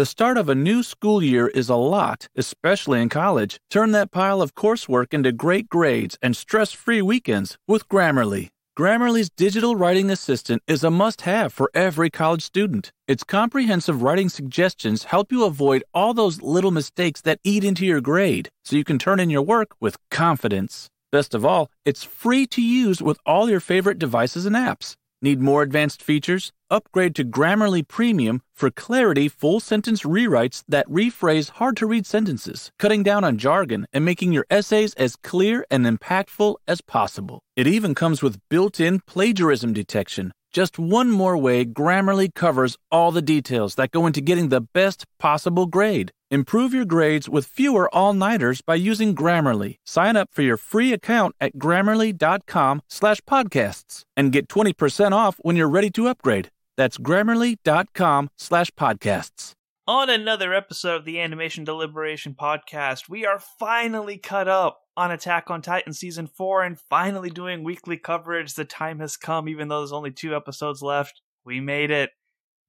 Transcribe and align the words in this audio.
The 0.00 0.06
start 0.06 0.38
of 0.38 0.48
a 0.48 0.54
new 0.54 0.82
school 0.82 1.22
year 1.22 1.48
is 1.48 1.68
a 1.68 1.76
lot, 1.76 2.26
especially 2.34 3.02
in 3.02 3.10
college. 3.10 3.60
Turn 3.68 3.92
that 3.92 4.10
pile 4.10 4.40
of 4.40 4.54
coursework 4.54 5.12
into 5.12 5.30
great 5.30 5.68
grades 5.68 6.16
and 6.22 6.34
stress 6.34 6.72
free 6.72 7.02
weekends 7.02 7.58
with 7.68 7.86
Grammarly. 7.86 8.48
Grammarly's 8.78 9.28
digital 9.28 9.76
writing 9.76 10.08
assistant 10.08 10.62
is 10.66 10.82
a 10.82 10.90
must 10.90 11.20
have 11.28 11.52
for 11.52 11.70
every 11.74 12.08
college 12.08 12.42
student. 12.42 12.92
Its 13.06 13.24
comprehensive 13.24 14.00
writing 14.00 14.30
suggestions 14.30 15.04
help 15.04 15.30
you 15.30 15.44
avoid 15.44 15.84
all 15.92 16.14
those 16.14 16.40
little 16.40 16.70
mistakes 16.70 17.20
that 17.20 17.38
eat 17.44 17.62
into 17.62 17.84
your 17.84 18.00
grade 18.00 18.48
so 18.64 18.76
you 18.76 18.84
can 18.84 18.98
turn 18.98 19.20
in 19.20 19.28
your 19.28 19.42
work 19.42 19.72
with 19.80 19.98
confidence. 20.10 20.88
Best 21.12 21.34
of 21.34 21.44
all, 21.44 21.70
it's 21.84 22.04
free 22.04 22.46
to 22.46 22.62
use 22.62 23.02
with 23.02 23.18
all 23.26 23.50
your 23.50 23.60
favorite 23.60 23.98
devices 23.98 24.46
and 24.46 24.56
apps. 24.56 24.94
Need 25.22 25.42
more 25.42 25.62
advanced 25.62 26.02
features? 26.02 26.50
Upgrade 26.70 27.14
to 27.16 27.24
Grammarly 27.24 27.86
Premium 27.86 28.40
for 28.54 28.70
clarity 28.70 29.28
full 29.28 29.60
sentence 29.60 30.02
rewrites 30.02 30.64
that 30.66 30.88
rephrase 30.88 31.50
hard 31.50 31.76
to 31.76 31.86
read 31.86 32.06
sentences, 32.06 32.72
cutting 32.78 33.02
down 33.02 33.22
on 33.22 33.36
jargon 33.36 33.86
and 33.92 34.02
making 34.02 34.32
your 34.32 34.46
essays 34.48 34.94
as 34.94 35.16
clear 35.16 35.66
and 35.70 35.84
impactful 35.84 36.56
as 36.66 36.80
possible. 36.80 37.42
It 37.54 37.66
even 37.66 37.94
comes 37.94 38.22
with 38.22 38.40
built 38.48 38.80
in 38.80 39.00
plagiarism 39.00 39.74
detection. 39.74 40.32
Just 40.52 40.78
one 40.78 41.10
more 41.10 41.36
way 41.36 41.66
Grammarly 41.66 42.34
covers 42.34 42.78
all 42.90 43.12
the 43.12 43.20
details 43.20 43.74
that 43.74 43.90
go 43.90 44.06
into 44.06 44.22
getting 44.22 44.48
the 44.48 44.62
best 44.62 45.04
possible 45.18 45.66
grade. 45.66 46.12
Improve 46.30 46.72
your 46.72 46.84
grades 46.84 47.28
with 47.28 47.44
fewer 47.44 47.92
all-nighters 47.92 48.62
by 48.62 48.76
using 48.76 49.16
Grammarly. 49.16 49.78
Sign 49.84 50.14
up 50.14 50.28
for 50.32 50.42
your 50.42 50.56
free 50.56 50.92
account 50.92 51.34
at 51.40 51.56
grammarly.com 51.58 52.82
slash 52.88 53.20
podcasts 53.22 54.04
and 54.16 54.30
get 54.30 54.48
20% 54.48 55.10
off 55.12 55.36
when 55.42 55.56
you're 55.56 55.68
ready 55.68 55.90
to 55.90 56.06
upgrade. 56.08 56.50
That's 56.76 56.98
grammarly.com 56.98 58.30
slash 58.36 58.70
podcasts. 58.72 59.54
On 59.88 60.08
another 60.08 60.54
episode 60.54 60.96
of 60.96 61.04
the 61.04 61.18
Animation 61.18 61.64
Deliberation 61.64 62.36
Podcast, 62.40 63.08
we 63.08 63.26
are 63.26 63.40
finally 63.58 64.18
cut 64.18 64.46
up 64.46 64.82
on 64.96 65.10
Attack 65.10 65.50
on 65.50 65.62
Titan 65.62 65.92
Season 65.92 66.28
4 66.28 66.62
and 66.62 66.78
finally 66.78 67.30
doing 67.30 67.64
weekly 67.64 67.96
coverage. 67.96 68.54
The 68.54 68.64
time 68.64 69.00
has 69.00 69.16
come, 69.16 69.48
even 69.48 69.66
though 69.66 69.80
there's 69.80 69.90
only 69.90 70.12
two 70.12 70.36
episodes 70.36 70.80
left. 70.80 71.22
We 71.44 71.58
made 71.60 71.90
it. 71.90 72.10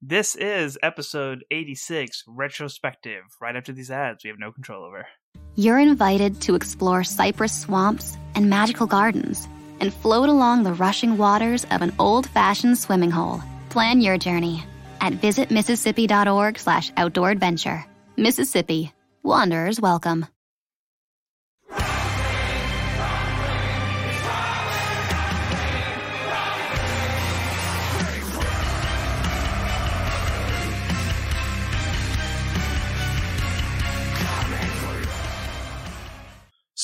This 0.04 0.34
is 0.34 0.76
episode 0.82 1.44
86, 1.52 2.24
Retrospective. 2.26 3.22
Right 3.40 3.54
after 3.54 3.72
these 3.72 3.88
ads, 3.88 4.24
we 4.24 4.30
have 4.30 4.38
no 4.40 4.50
control 4.50 4.84
over. 4.84 5.06
You're 5.54 5.78
invited 5.78 6.40
to 6.40 6.56
explore 6.56 7.04
cypress 7.04 7.60
swamps 7.62 8.16
and 8.34 8.50
magical 8.50 8.88
gardens 8.88 9.46
and 9.78 9.94
float 9.94 10.28
along 10.28 10.64
the 10.64 10.72
rushing 10.72 11.18
waters 11.18 11.64
of 11.70 11.82
an 11.82 11.92
old-fashioned 12.00 12.76
swimming 12.76 13.12
hole. 13.12 13.42
Plan 13.68 14.00
your 14.00 14.18
journey 14.18 14.64
at 15.00 15.12
visitmississippi.org 15.12 16.58
slash 16.58 16.90
outdoor 16.96 17.30
adventure. 17.30 17.86
Mississippi. 18.16 18.92
Wanderers 19.22 19.78
welcome. 19.78 20.26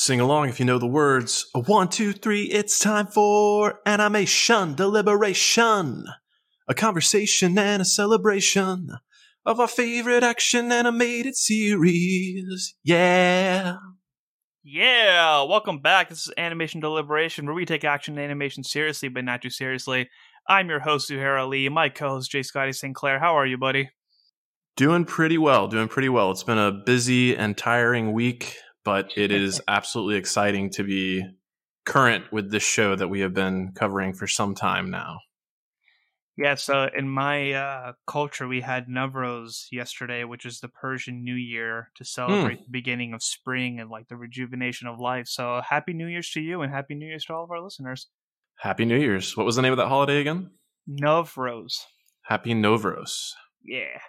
Sing 0.09 0.19
along 0.19 0.49
if 0.49 0.59
you 0.59 0.65
know 0.65 0.79
the 0.79 0.87
words. 0.87 1.45
A 1.53 1.59
one, 1.59 1.87
two, 1.87 2.13
three, 2.13 2.45
it's 2.45 2.79
time 2.79 3.05
for 3.05 3.79
animation 3.85 4.73
deliberation. 4.73 6.03
A 6.67 6.73
conversation 6.73 7.59
and 7.59 7.83
a 7.83 7.85
celebration 7.85 8.89
of 9.45 9.59
our 9.59 9.67
favorite 9.67 10.23
action 10.23 10.71
animated 10.71 11.35
series. 11.35 12.73
Yeah. 12.83 13.75
Yeah, 14.63 15.43
welcome 15.43 15.77
back. 15.77 16.09
This 16.09 16.25
is 16.25 16.33
Animation 16.39 16.79
Deliberation, 16.79 17.45
where 17.45 17.53
we 17.53 17.67
take 17.67 17.83
action 17.83 18.15
and 18.15 18.23
animation 18.25 18.63
seriously, 18.63 19.09
but 19.09 19.25
not 19.25 19.43
too 19.43 19.51
seriously. 19.51 20.09
I'm 20.47 20.69
your 20.69 20.79
host, 20.79 21.11
Zuhair 21.11 21.39
Ali. 21.39 21.69
My 21.69 21.89
co-host, 21.89 22.31
Jay 22.31 22.41
Scotty 22.41 22.73
Sinclair. 22.73 23.19
How 23.19 23.37
are 23.37 23.45
you, 23.45 23.59
buddy? 23.59 23.91
Doing 24.75 25.05
pretty 25.05 25.37
well, 25.37 25.67
doing 25.67 25.87
pretty 25.87 26.09
well. 26.09 26.31
It's 26.31 26.41
been 26.41 26.57
a 26.57 26.71
busy 26.71 27.37
and 27.37 27.55
tiring 27.55 28.11
week, 28.11 28.55
but 28.83 29.11
it 29.15 29.31
is 29.31 29.61
absolutely 29.67 30.15
exciting 30.15 30.69
to 30.71 30.83
be 30.83 31.23
current 31.85 32.31
with 32.31 32.51
this 32.51 32.63
show 32.63 32.95
that 32.95 33.07
we 33.07 33.21
have 33.21 33.33
been 33.33 33.71
covering 33.73 34.13
for 34.13 34.27
some 34.27 34.55
time 34.55 34.89
now. 34.91 35.19
Yeah, 36.37 36.55
so 36.55 36.87
in 36.95 37.09
my 37.09 37.51
uh, 37.51 37.93
culture, 38.07 38.47
we 38.47 38.61
had 38.61 38.87
Navroz 38.87 39.65
yesterday, 39.73 40.23
which 40.23 40.45
is 40.45 40.61
the 40.61 40.69
Persian 40.69 41.21
New 41.21 41.35
Year 41.35 41.91
to 41.95 42.05
celebrate 42.05 42.59
the 42.63 42.71
beginning 42.71 43.13
of 43.13 43.21
spring 43.21 43.77
and 43.81 43.89
like 43.89 44.07
the 44.07 44.15
rejuvenation 44.15 44.87
of 44.87 45.01
life. 45.01 45.27
So 45.27 45.61
happy 45.67 45.91
New 45.91 46.07
Year's 46.07 46.31
to 46.31 46.39
you 46.39 46.61
and 46.61 46.71
happy 46.71 46.95
New 46.95 47.07
Year's 47.07 47.25
to 47.25 47.33
all 47.33 47.43
of 47.43 47.51
our 47.51 47.61
listeners. 47.61 48.07
Happy 48.57 48.85
New 48.85 48.97
Year's. 48.97 49.35
What 49.35 49.45
was 49.45 49.57
the 49.57 49.61
name 49.61 49.73
of 49.73 49.77
that 49.79 49.89
holiday 49.89 50.21
again? 50.21 50.51
Navroz. 50.89 51.81
Happy 52.21 52.53
Novros. 52.53 53.31
Yeah. 53.65 53.99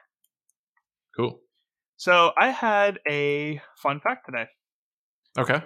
Cool. 1.17 1.41
So 2.01 2.33
I 2.41 2.49
had 2.49 2.99
a 3.07 3.61
fun 3.77 4.01
fact 4.01 4.25
today. 4.25 4.47
Okay. 5.39 5.63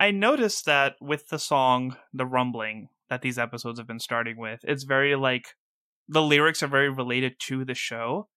I 0.00 0.10
noticed 0.10 0.64
that 0.64 0.96
with 1.00 1.28
the 1.28 1.38
song 1.38 1.96
The 2.12 2.26
Rumbling 2.26 2.88
that 3.08 3.22
these 3.22 3.38
episodes 3.38 3.78
have 3.78 3.86
been 3.86 4.00
starting 4.00 4.36
with, 4.36 4.58
it's 4.64 4.82
very 4.82 5.14
like 5.14 5.54
the 6.08 6.20
lyrics 6.20 6.64
are 6.64 6.66
very 6.66 6.90
related 6.90 7.34
to 7.42 7.64
the 7.64 7.76
show. 7.76 8.28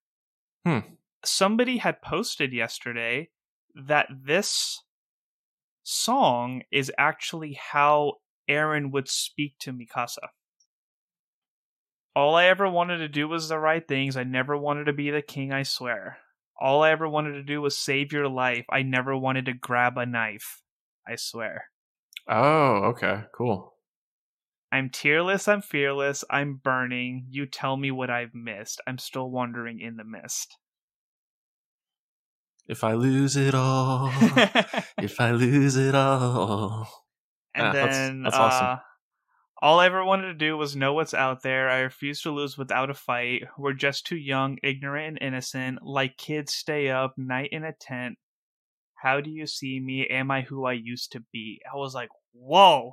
Hmm. 0.68 0.82
Somebody 1.24 1.78
had 1.78 2.00
posted 2.04 2.54
yesterday 2.54 3.30
that 3.74 4.06
this 4.24 4.84
song 5.82 6.62
is 6.72 6.92
actually 6.96 7.54
how 7.72 8.18
Eren 8.48 8.92
would 8.92 9.10
speak 9.10 9.56
to 9.62 9.74
Mikasa. 9.74 10.28
All 12.16 12.36
I 12.36 12.46
ever 12.46 12.70
wanted 12.70 13.00
to 13.00 13.08
do 13.08 13.28
was 13.28 13.50
the 13.50 13.58
right 13.58 13.86
things. 13.88 14.16
I 14.16 14.24
never 14.26 14.56
wanted 14.56 14.84
to 14.84 14.94
be 14.94 15.10
the 15.10 15.24
king, 15.24 15.52
I 15.52 15.64
swear. 15.64 16.20
All 16.60 16.84
I 16.84 16.92
ever 16.92 17.08
wanted 17.08 17.34
to 17.34 17.44
do 17.44 17.62
was 17.62 17.78
save 17.78 18.12
your 18.14 18.28
life. 18.30 18.66
I 18.72 18.82
never 18.82 19.16
wanted 19.18 19.46
to 19.46 19.54
grab 19.54 19.98
a 19.98 20.06
knife. 20.06 20.62
I 21.08 21.16
swear. 21.18 21.66
Oh, 22.28 22.92
okay. 22.94 23.24
Cool. 23.36 23.74
I'm 24.72 24.90
tearless, 24.90 25.48
I'm 25.48 25.62
fearless, 25.62 26.24
I'm 26.30 26.60
burning. 26.62 27.28
You 27.30 27.46
tell 27.46 27.78
me 27.78 27.92
what 27.92 28.10
I've 28.10 28.34
missed. 28.34 28.82
I'm 28.88 28.98
still 28.98 29.30
wandering 29.30 29.80
in 29.80 29.96
the 29.96 30.04
mist. 30.04 30.58
If 32.68 32.84
I 32.84 32.94
lose 32.94 33.36
it 33.38 33.54
all, 33.54 34.12
if 34.98 35.22
I 35.22 35.32
lose 35.32 35.76
it 35.78 35.94
all. 35.94 36.88
And 37.54 37.74
that's- 37.76 37.96
then 37.96 38.24
that's 38.24 38.36
awesome. 38.36 38.68
uh, 38.68 38.78
all 39.66 39.80
I 39.80 39.88
ever 39.88 40.06
wanted 40.06 40.28
to 40.28 40.36
do 40.36 40.56
was 40.56 40.76
know 40.76 40.94
what's 40.94 41.16
out 41.16 41.42
there. 41.42 41.72
I 41.72 41.80
refuse 41.80 42.22
to 42.22 42.30
lose 42.30 42.56
without 42.56 42.92
a 42.92 42.94
fight. 42.94 43.46
We're 43.58 43.74
just 43.74 44.06
too 44.06 44.16
young, 44.16 44.60
ignorant, 44.62 45.18
and 45.20 45.34
innocent. 45.34 45.80
Like 45.82 46.18
kids 46.18 46.54
stay 46.54 46.92
up 46.92 47.16
night 47.18 47.50
in 47.52 47.64
a 47.64 47.74
tent. 47.74 48.20
How 48.94 49.22
do 49.22 49.32
you 49.32 49.48
see 49.48 49.80
me? 49.80 50.06
Am 50.06 50.30
I 50.30 50.42
who 50.42 50.68
I 50.68 50.74
used 50.74 51.14
to 51.14 51.24
be? 51.34 51.62
I 51.66 51.78
was 51.78 51.96
like, 51.96 52.10
whoa. 52.32 52.92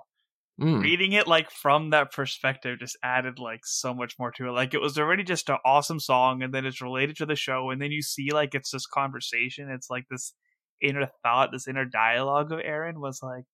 Mm. 0.58 0.82
Reading 0.82 1.12
it 1.12 1.28
like 1.28 1.50
from 1.50 1.90
that 1.90 2.10
perspective 2.10 2.78
just 2.78 2.96
added 3.04 3.38
like 3.38 3.66
so 3.66 3.92
much 3.92 4.14
more 4.18 4.30
to 4.38 4.48
it. 4.48 4.52
Like 4.52 4.72
it 4.72 4.80
was 4.80 4.96
already 4.96 5.24
just 5.24 5.50
an 5.50 5.58
awesome 5.66 6.00
song, 6.00 6.42
and 6.42 6.54
then 6.54 6.64
it's 6.64 6.80
related 6.80 7.16
to 7.16 7.26
the 7.26 7.36
show, 7.36 7.68
and 7.68 7.82
then 7.82 7.92
you 7.92 8.00
see 8.00 8.30
like 8.32 8.54
it's 8.54 8.70
this 8.70 8.86
conversation. 8.86 9.68
It's 9.70 9.90
like 9.90 10.04
this 10.10 10.32
inner 10.80 11.10
thought, 11.22 11.50
this 11.52 11.68
inner 11.68 11.84
dialogue 11.84 12.50
of 12.50 12.60
Eren 12.60 12.96
was 12.96 13.20
like, 13.22 13.44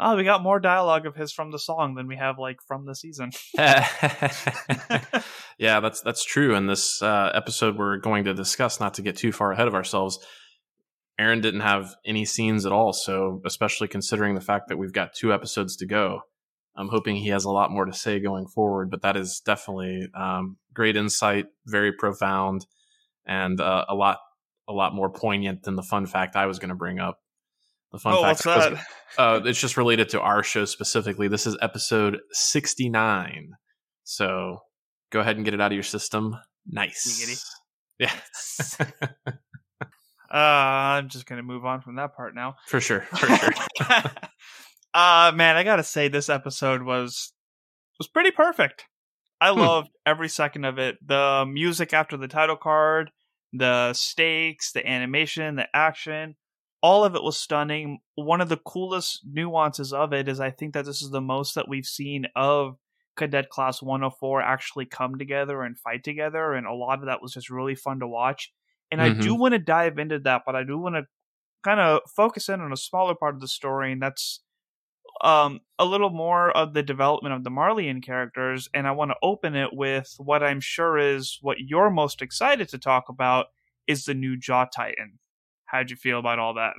oh, 0.00 0.16
we 0.16 0.24
got 0.24 0.42
more 0.42 0.60
dialogue 0.60 1.06
of 1.06 1.16
his 1.16 1.32
from 1.32 1.50
the 1.50 1.58
song 1.58 1.94
than 1.94 2.06
we 2.06 2.16
have 2.16 2.38
like 2.38 2.58
from 2.66 2.86
the 2.86 2.94
season. 2.94 3.30
yeah, 5.58 5.80
that's 5.80 6.00
that's 6.00 6.24
true. 6.24 6.54
In 6.54 6.66
this 6.66 7.02
uh, 7.02 7.30
episode, 7.34 7.76
we're 7.76 7.96
going 7.96 8.24
to 8.24 8.34
discuss, 8.34 8.80
not 8.80 8.94
to 8.94 9.02
get 9.02 9.16
too 9.16 9.32
far 9.32 9.52
ahead 9.52 9.68
of 9.68 9.74
ourselves. 9.74 10.18
Eren 11.20 11.42
didn't 11.42 11.60
have 11.60 11.96
any 12.06 12.24
scenes 12.24 12.64
at 12.64 12.72
all, 12.72 12.92
so 12.92 13.42
especially 13.44 13.88
considering 13.88 14.36
the 14.36 14.40
fact 14.40 14.68
that 14.68 14.76
we've 14.76 14.92
got 14.92 15.14
two 15.14 15.32
episodes 15.32 15.76
to 15.76 15.86
go, 15.86 16.20
I'm 16.76 16.88
hoping 16.88 17.16
he 17.16 17.30
has 17.30 17.44
a 17.44 17.50
lot 17.50 17.72
more 17.72 17.86
to 17.86 17.92
say 17.92 18.20
going 18.20 18.46
forward. 18.46 18.90
But 18.90 19.02
that 19.02 19.16
is 19.16 19.42
definitely 19.44 20.08
um, 20.14 20.58
great 20.72 20.96
insight, 20.96 21.46
very 21.66 21.92
profound, 21.92 22.66
and 23.26 23.60
uh, 23.60 23.84
a 23.88 23.94
lot 23.94 24.18
a 24.68 24.72
lot 24.72 24.94
more 24.94 25.10
poignant 25.10 25.62
than 25.62 25.76
the 25.76 25.82
fun 25.82 26.06
fact 26.06 26.36
I 26.36 26.46
was 26.46 26.58
going 26.58 26.68
to 26.68 26.74
bring 26.74 27.00
up. 27.00 27.18
The 27.92 27.98
fun 27.98 28.12
oh, 28.14 28.22
fact 28.22 28.44
what's 28.44 28.70
was- 28.70 28.78
that? 29.16 29.20
uh, 29.22 29.40
it's 29.44 29.60
just 29.60 29.76
related 29.76 30.10
to 30.10 30.20
our 30.20 30.42
show 30.42 30.64
specifically. 30.66 31.28
This 31.28 31.46
is 31.46 31.56
episode 31.62 32.18
69. 32.32 33.50
So 34.04 34.58
go 35.10 35.20
ahead 35.20 35.36
and 35.36 35.44
get 35.44 35.54
it 35.54 35.60
out 35.60 35.72
of 35.72 35.74
your 35.76 35.82
system. 35.82 36.36
Nice. 36.66 37.44
Yeah. 38.00 38.12
Uh, 40.30 40.36
I'm 41.00 41.08
just 41.08 41.24
gonna 41.26 41.42
move 41.42 41.64
on 41.64 41.80
from 41.80 41.96
that 41.96 42.14
part 42.14 42.34
now. 42.34 42.56
for 42.66 42.80
sure. 42.80 43.00
For 43.16 43.26
sure. 43.26 43.50
uh 44.92 45.32
man, 45.34 45.56
I 45.56 45.64
gotta 45.64 45.82
say 45.82 46.08
this 46.08 46.28
episode 46.28 46.82
was 46.82 47.32
was 47.98 48.08
pretty 48.08 48.30
perfect. 48.30 48.84
I 49.40 49.52
Hmm. 49.52 49.60
loved 49.60 49.88
every 50.04 50.28
second 50.28 50.66
of 50.66 50.78
it. 50.78 50.96
The 51.04 51.46
music 51.50 51.94
after 51.94 52.18
the 52.18 52.28
title 52.28 52.56
card, 52.56 53.10
the 53.54 53.94
stakes, 53.94 54.72
the 54.72 54.86
animation, 54.86 55.56
the 55.56 55.66
action, 55.74 56.36
all 56.82 57.04
of 57.04 57.14
it 57.14 57.22
was 57.22 57.36
stunning. 57.36 57.98
One 58.14 58.40
of 58.40 58.48
the 58.48 58.56
coolest 58.56 59.22
nuances 59.24 59.92
of 59.92 60.12
it 60.12 60.28
is 60.28 60.40
I 60.40 60.50
think 60.50 60.74
that 60.74 60.84
this 60.84 61.02
is 61.02 61.10
the 61.10 61.20
most 61.20 61.54
that 61.54 61.68
we've 61.68 61.86
seen 61.86 62.26
of 62.36 62.76
Cadet 63.16 63.50
Class 63.50 63.82
104 63.82 64.40
actually 64.40 64.86
come 64.86 65.18
together 65.18 65.62
and 65.62 65.78
fight 65.78 66.04
together, 66.04 66.54
and 66.54 66.66
a 66.66 66.72
lot 66.72 67.00
of 67.00 67.06
that 67.06 67.20
was 67.20 67.34
just 67.34 67.50
really 67.50 67.74
fun 67.74 68.00
to 68.00 68.06
watch. 68.06 68.52
And 68.90 69.00
mm-hmm. 69.00 69.18
I 69.18 69.22
do 69.22 69.32
mm-hmm. 69.32 69.40
want 69.40 69.52
to 69.52 69.58
dive 69.58 69.98
into 69.98 70.18
that, 70.20 70.42
but 70.46 70.54
I 70.54 70.62
do 70.62 70.78
want 70.78 70.94
to 70.94 71.02
kind 71.64 71.80
of 71.80 72.00
focus 72.16 72.48
in 72.48 72.60
on 72.60 72.72
a 72.72 72.76
smaller 72.76 73.14
part 73.14 73.34
of 73.34 73.40
the 73.40 73.48
story, 73.48 73.92
and 73.92 74.00
that's 74.00 74.40
um, 75.22 75.60
a 75.78 75.84
little 75.84 76.10
more 76.10 76.50
of 76.50 76.74
the 76.74 76.82
development 76.82 77.34
of 77.34 77.44
the 77.44 77.50
Marleyan 77.50 78.02
characters. 78.02 78.68
And 78.72 78.86
I 78.86 78.92
want 78.92 79.10
to 79.10 79.16
open 79.22 79.56
it 79.56 79.70
with 79.72 80.14
what 80.18 80.42
I'm 80.42 80.60
sure 80.60 80.96
is 80.96 81.38
what 81.42 81.58
you're 81.58 81.90
most 81.90 82.22
excited 82.22 82.68
to 82.68 82.78
talk 82.78 83.08
about 83.08 83.46
is 83.86 84.04
the 84.04 84.14
new 84.14 84.36
Jaw 84.36 84.66
Titan. 84.66 85.18
How'd 85.70 85.90
you 85.90 85.96
feel 85.96 86.18
about 86.18 86.38
all 86.38 86.54
that? 86.54 86.72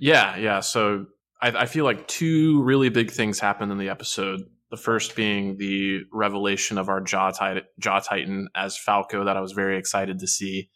Yeah, 0.00 0.36
yeah. 0.36 0.60
So 0.60 1.06
I, 1.40 1.48
I 1.48 1.66
feel 1.66 1.84
like 1.84 2.08
two 2.08 2.62
really 2.62 2.88
big 2.88 3.10
things 3.10 3.38
happened 3.38 3.70
in 3.70 3.78
the 3.78 3.90
episode. 3.90 4.42
The 4.70 4.76
first 4.76 5.14
being 5.14 5.56
the 5.58 6.00
revelation 6.12 6.78
of 6.78 6.88
our 6.88 7.00
Jaw, 7.00 7.30
tit- 7.30 7.66
Jaw 7.78 8.00
Titan 8.00 8.48
as 8.56 8.76
Falco, 8.76 9.24
that 9.24 9.36
I 9.36 9.40
was 9.40 9.52
very 9.52 9.78
excited 9.78 10.18
to 10.18 10.26
see. 10.26 10.70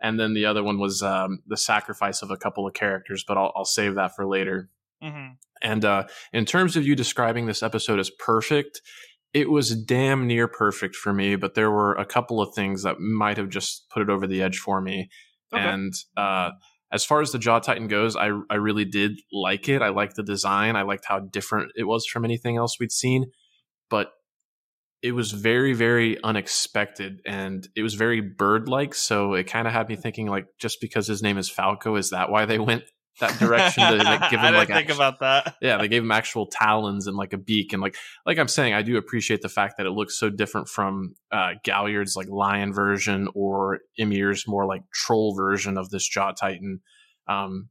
And 0.00 0.18
then 0.18 0.34
the 0.34 0.46
other 0.46 0.62
one 0.62 0.80
was 0.80 1.02
um, 1.02 1.40
the 1.46 1.56
sacrifice 1.56 2.22
of 2.22 2.30
a 2.30 2.36
couple 2.36 2.66
of 2.66 2.74
characters, 2.74 3.24
but 3.26 3.36
I'll, 3.36 3.52
I'll 3.54 3.64
save 3.64 3.94
that 3.94 4.16
for 4.16 4.26
later. 4.26 4.70
Mm-hmm. 5.02 5.34
And 5.62 5.84
uh, 5.84 6.04
in 6.32 6.44
terms 6.46 6.76
of 6.76 6.86
you 6.86 6.96
describing 6.96 7.46
this 7.46 7.62
episode 7.62 8.00
as 8.00 8.10
perfect, 8.10 8.80
it 9.32 9.50
was 9.50 9.74
damn 9.74 10.26
near 10.26 10.48
perfect 10.48 10.96
for 10.96 11.12
me, 11.12 11.36
but 11.36 11.54
there 11.54 11.70
were 11.70 11.94
a 11.94 12.04
couple 12.04 12.40
of 12.40 12.54
things 12.54 12.82
that 12.82 13.00
might 13.00 13.36
have 13.36 13.48
just 13.48 13.88
put 13.90 14.02
it 14.02 14.10
over 14.10 14.26
the 14.26 14.42
edge 14.42 14.58
for 14.58 14.80
me. 14.80 15.10
Okay. 15.52 15.62
And 15.62 15.92
uh, 16.16 16.50
as 16.94 17.04
far 17.04 17.20
as 17.20 17.32
the 17.32 17.40
Jaw 17.40 17.58
Titan 17.58 17.88
goes, 17.88 18.14
I 18.14 18.30
I 18.48 18.54
really 18.54 18.84
did 18.84 19.20
like 19.32 19.68
it. 19.68 19.82
I 19.82 19.88
liked 19.88 20.14
the 20.14 20.22
design. 20.22 20.76
I 20.76 20.82
liked 20.82 21.04
how 21.06 21.18
different 21.18 21.72
it 21.74 21.84
was 21.84 22.06
from 22.06 22.24
anything 22.24 22.56
else 22.56 22.78
we'd 22.78 22.92
seen. 22.92 23.26
But 23.90 24.12
it 25.02 25.12
was 25.12 25.32
very 25.32 25.74
very 25.74 26.22
unexpected 26.22 27.20
and 27.26 27.68
it 27.76 27.82
was 27.82 27.94
very 27.94 28.20
bird 28.20 28.68
like. 28.68 28.94
So 28.94 29.34
it 29.34 29.44
kind 29.44 29.66
of 29.66 29.74
had 29.74 29.88
me 29.88 29.96
thinking 29.96 30.28
like, 30.28 30.46
just 30.60 30.80
because 30.80 31.08
his 31.08 31.22
name 31.22 31.36
is 31.36 31.50
Falco, 31.50 31.96
is 31.96 32.10
that 32.10 32.30
why 32.30 32.46
they 32.46 32.60
went 32.60 32.84
that 33.20 33.38
direction 33.38 33.84
to 33.84 33.96
like, 33.96 34.30
give 34.30 34.40
him 34.40 34.46
I 34.46 34.50
like 34.50 34.68
think 34.68 34.90
about 34.90 35.20
that. 35.20 35.56
Yeah, 35.60 35.78
they 35.78 35.88
gave 35.88 36.02
him 36.02 36.10
actual 36.10 36.46
talons 36.46 37.06
and 37.06 37.16
like 37.16 37.32
a 37.32 37.38
beak 37.38 37.72
and 37.72 37.80
like 37.80 37.96
like 38.26 38.38
I'm 38.38 38.48
saying, 38.48 38.74
I 38.74 38.82
do 38.82 38.96
appreciate 38.96 39.42
the 39.42 39.48
fact 39.48 39.76
that 39.76 39.86
it 39.86 39.90
looks 39.90 40.18
so 40.18 40.30
different 40.30 40.68
from 40.68 41.14
uh, 41.30 41.52
Galliard's 41.62 42.16
like 42.16 42.28
lion 42.28 42.72
version 42.72 43.28
or 43.34 43.80
Ymir's 43.98 44.46
more 44.48 44.66
like 44.66 44.82
troll 44.92 45.34
version 45.34 45.78
of 45.78 45.90
this 45.90 46.08
Jaw 46.08 46.32
Titan. 46.32 46.80
Um, 47.28 47.68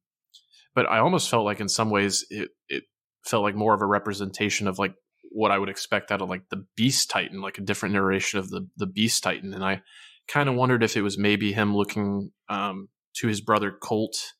but 0.76 0.90
I 0.90 1.00
almost 1.00 1.30
felt 1.30 1.46
like 1.46 1.60
in 1.60 1.70
some 1.70 1.90
ways 1.90 2.26
it 2.30 2.50
it 2.70 2.84
felt 3.26 3.44
like 3.44 3.56
more 3.56 3.74
of 3.74 3.82
a 3.82 3.86
representation 3.86 4.68
of 4.68 4.80
like 4.80 4.94
what 5.34 5.52
I 5.52 5.58
would 5.58 5.70
expect 5.70 6.12
out 6.12 6.22
of 6.22 6.30
like 6.30 6.50
the 6.50 6.66
Beast 6.76 7.10
Titan, 7.10 7.42
like 7.42 7.58
a 7.58 7.62
different 7.62 7.94
narration 7.94 8.40
of 8.40 8.50
the 8.50 8.68
the 8.78 8.88
Beast 8.88 9.24
Titan, 9.24 9.54
and 9.54 9.64
I 9.64 9.82
kind 10.28 10.48
of 10.48 10.56
wondered 10.56 10.84
if 10.84 10.96
it 10.96 11.02
was 11.02 11.18
maybe 11.18 11.52
him 11.52 11.76
looking 11.76 12.32
um, 12.50 12.88
to 13.16 13.28
his 13.28 13.42
brother 13.42 13.72
Colt 13.72 14.34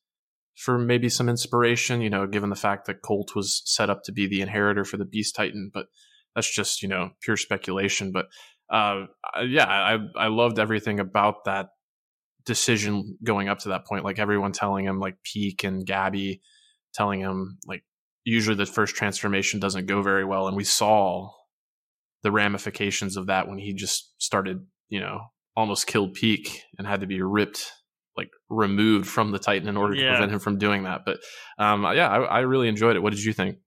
for 0.56 0.78
maybe 0.78 1.08
some 1.08 1.28
inspiration, 1.28 2.00
you 2.00 2.10
know, 2.10 2.26
given 2.26 2.50
the 2.50 2.56
fact 2.56 2.86
that 2.86 3.02
Colt 3.02 3.34
was 3.34 3.62
set 3.64 3.90
up 3.90 4.02
to 4.04 4.12
be 4.12 4.26
the 4.26 4.40
inheritor 4.40 4.84
for 4.84 4.96
the 4.96 5.04
Beast 5.04 5.34
Titan, 5.34 5.70
but 5.72 5.86
that's 6.34 6.52
just, 6.52 6.82
you 6.82 6.88
know, 6.88 7.10
pure 7.20 7.36
speculation. 7.36 8.12
But 8.12 8.26
uh, 8.70 9.06
yeah, 9.46 9.66
I, 9.66 9.98
I 10.16 10.28
loved 10.28 10.58
everything 10.58 11.00
about 11.00 11.44
that 11.44 11.70
decision 12.44 13.18
going 13.22 13.48
up 13.48 13.60
to 13.60 13.70
that 13.70 13.86
point. 13.86 14.04
Like 14.04 14.18
everyone 14.18 14.52
telling 14.52 14.84
him, 14.84 15.00
like 15.00 15.16
Pieck 15.24 15.64
and 15.64 15.86
Gabi 15.86 16.40
telling 16.94 17.20
him, 17.20 17.58
like, 17.66 17.82
usually 18.24 18.56
the 18.56 18.64
first 18.64 18.96
transformation 18.96 19.60
doesn't 19.60 19.86
go 19.86 20.02
very 20.02 20.24
well. 20.24 20.48
And 20.48 20.56
we 20.56 20.64
saw 20.64 21.30
the 22.22 22.32
ramifications 22.32 23.16
of 23.16 23.26
that 23.26 23.48
when 23.48 23.58
he 23.58 23.74
just 23.74 24.14
started, 24.18 24.64
you 24.88 25.00
know, 25.00 25.20
almost 25.56 25.86
killed 25.86 26.16
Pieck 26.16 26.58
and 26.78 26.86
had 26.86 27.00
to 27.00 27.06
be 27.06 27.20
ripped 27.20 27.70
removed 28.54 29.06
from 29.06 29.30
the 29.30 29.38
Titan 29.38 29.68
in 29.68 29.76
order 29.76 29.94
yeah. 29.94 30.04
to 30.04 30.10
prevent 30.10 30.32
him 30.32 30.38
from 30.38 30.58
doing 30.58 30.84
that. 30.84 31.04
But 31.04 31.18
um, 31.58 31.82
yeah, 31.94 32.08
I, 32.08 32.22
I 32.22 32.38
really 32.40 32.68
enjoyed 32.68 32.96
it. 32.96 33.00
What 33.00 33.12
did 33.12 33.24
you 33.24 33.32
think? 33.32 33.58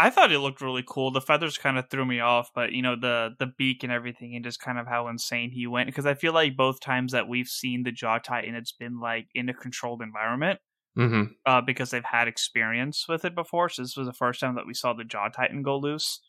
I 0.00 0.10
thought 0.10 0.30
it 0.30 0.38
looked 0.38 0.60
really 0.60 0.84
cool. 0.86 1.10
The 1.10 1.20
feathers 1.20 1.58
kind 1.58 1.76
of 1.76 1.90
threw 1.90 2.04
me 2.04 2.20
off, 2.20 2.50
but 2.54 2.72
you 2.72 2.82
know 2.82 2.94
the 2.94 3.30
the 3.38 3.48
beak 3.58 3.82
and 3.82 3.92
everything, 3.92 4.36
and 4.36 4.44
just 4.44 4.60
kind 4.60 4.78
of 4.78 4.86
how 4.86 5.08
insane 5.08 5.50
he 5.50 5.66
went. 5.66 5.88
Because 5.88 6.06
I 6.06 6.14
feel 6.14 6.32
like 6.32 6.56
both 6.56 6.80
times 6.80 7.12
that 7.12 7.28
we've 7.28 7.48
seen 7.48 7.82
the 7.82 7.90
Jaw 7.90 8.18
Titan, 8.18 8.54
it's 8.54 8.72
been 8.72 9.00
like 9.00 9.26
in 9.34 9.48
a 9.48 9.54
controlled 9.54 10.00
environment, 10.00 10.60
mm-hmm. 10.96 11.32
uh, 11.44 11.62
because 11.62 11.90
they've 11.90 12.04
had 12.04 12.28
experience 12.28 13.06
with 13.08 13.24
it 13.24 13.34
before. 13.34 13.68
So 13.68 13.82
this 13.82 13.96
was 13.96 14.06
the 14.06 14.12
first 14.12 14.38
time 14.38 14.54
that 14.54 14.68
we 14.68 14.74
saw 14.74 14.92
the 14.92 15.04
Jaw 15.04 15.28
Titan 15.28 15.62
go 15.62 15.78
loose. 15.78 16.20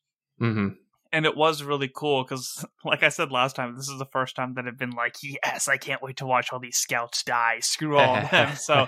Mm-hmm 0.41 0.69
and 1.11 1.25
it 1.25 1.35
was 1.35 1.63
really 1.63 1.89
cool 1.93 2.23
because 2.23 2.65
like 2.85 3.03
i 3.03 3.09
said 3.09 3.31
last 3.31 3.55
time 3.55 3.75
this 3.75 3.89
is 3.89 3.99
the 3.99 4.05
first 4.05 4.35
time 4.35 4.53
that 4.55 4.65
i've 4.65 4.77
been 4.77 4.91
like 4.91 5.15
yes 5.21 5.67
i 5.67 5.77
can't 5.77 6.01
wait 6.01 6.17
to 6.17 6.25
watch 6.25 6.51
all 6.51 6.59
these 6.59 6.77
scouts 6.77 7.23
die 7.23 7.59
screw 7.59 7.97
all 7.97 8.15
of 8.17 8.29
them 8.29 8.55
so 8.55 8.87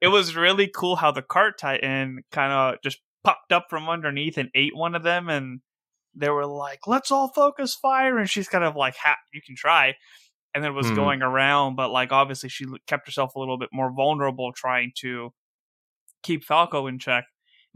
it 0.00 0.08
was 0.08 0.36
really 0.36 0.70
cool 0.74 0.96
how 0.96 1.10
the 1.10 1.22
cart 1.22 1.58
titan 1.58 2.22
kind 2.32 2.52
of 2.52 2.80
just 2.82 2.98
popped 3.24 3.52
up 3.52 3.66
from 3.68 3.88
underneath 3.88 4.38
and 4.38 4.50
ate 4.54 4.76
one 4.76 4.94
of 4.94 5.02
them 5.02 5.28
and 5.28 5.60
they 6.14 6.30
were 6.30 6.46
like 6.46 6.80
let's 6.86 7.10
all 7.10 7.28
focus 7.28 7.74
fire 7.74 8.18
and 8.18 8.30
she's 8.30 8.48
kind 8.48 8.64
of 8.64 8.76
like 8.76 8.96
ha 8.96 9.16
you 9.32 9.40
can 9.44 9.56
try 9.56 9.94
and 10.54 10.64
then 10.64 10.74
was 10.74 10.86
mm. 10.86 10.94
going 10.94 11.22
around 11.22 11.76
but 11.76 11.90
like 11.90 12.12
obviously 12.12 12.48
she 12.48 12.64
kept 12.86 13.06
herself 13.06 13.34
a 13.34 13.38
little 13.38 13.58
bit 13.58 13.68
more 13.72 13.92
vulnerable 13.92 14.52
trying 14.52 14.92
to 14.96 15.30
keep 16.22 16.44
falco 16.44 16.86
in 16.86 16.98
check 16.98 17.24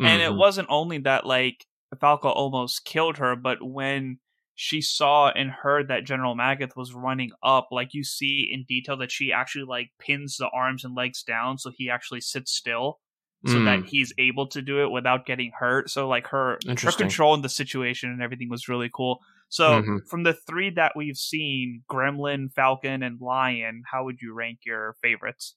mm-hmm. 0.00 0.06
and 0.06 0.22
it 0.22 0.30
mm-hmm. 0.30 0.38
wasn't 0.38 0.66
only 0.70 0.98
that 0.98 1.26
like 1.26 1.66
Falco 1.98 2.28
almost 2.28 2.84
killed 2.84 3.18
her, 3.18 3.36
but 3.36 3.58
when 3.60 4.18
she 4.54 4.80
saw 4.80 5.30
and 5.30 5.50
heard 5.50 5.88
that 5.88 6.04
General 6.04 6.36
Magath 6.36 6.76
was 6.76 6.94
running 6.94 7.30
up, 7.42 7.68
like 7.70 7.94
you 7.94 8.04
see 8.04 8.48
in 8.52 8.64
detail 8.68 8.96
that 8.98 9.10
she 9.10 9.32
actually 9.32 9.64
like 9.64 9.90
pins 9.98 10.36
the 10.36 10.50
arms 10.52 10.84
and 10.84 10.94
legs 10.94 11.22
down 11.22 11.56
so 11.58 11.70
he 11.74 11.88
actually 11.88 12.20
sits 12.20 12.52
still 12.52 12.98
so 13.46 13.54
mm. 13.54 13.64
that 13.64 13.88
he's 13.88 14.12
able 14.18 14.46
to 14.48 14.60
do 14.60 14.82
it 14.82 14.90
without 14.90 15.24
getting 15.24 15.50
hurt. 15.58 15.88
So 15.88 16.06
like 16.08 16.26
her 16.26 16.58
her 16.66 16.92
control 16.92 17.34
in 17.34 17.40
the 17.40 17.48
situation 17.48 18.10
and 18.10 18.20
everything 18.20 18.50
was 18.50 18.68
really 18.68 18.90
cool. 18.92 19.20
So 19.48 19.80
mm-hmm. 19.80 19.96
from 20.08 20.24
the 20.24 20.34
three 20.46 20.70
that 20.76 20.92
we've 20.94 21.16
seen, 21.16 21.82
Gremlin, 21.90 22.52
Falcon, 22.52 23.02
and 23.02 23.18
Lion, 23.20 23.82
how 23.90 24.04
would 24.04 24.20
you 24.20 24.34
rank 24.34 24.58
your 24.66 24.94
favorites? 25.02 25.56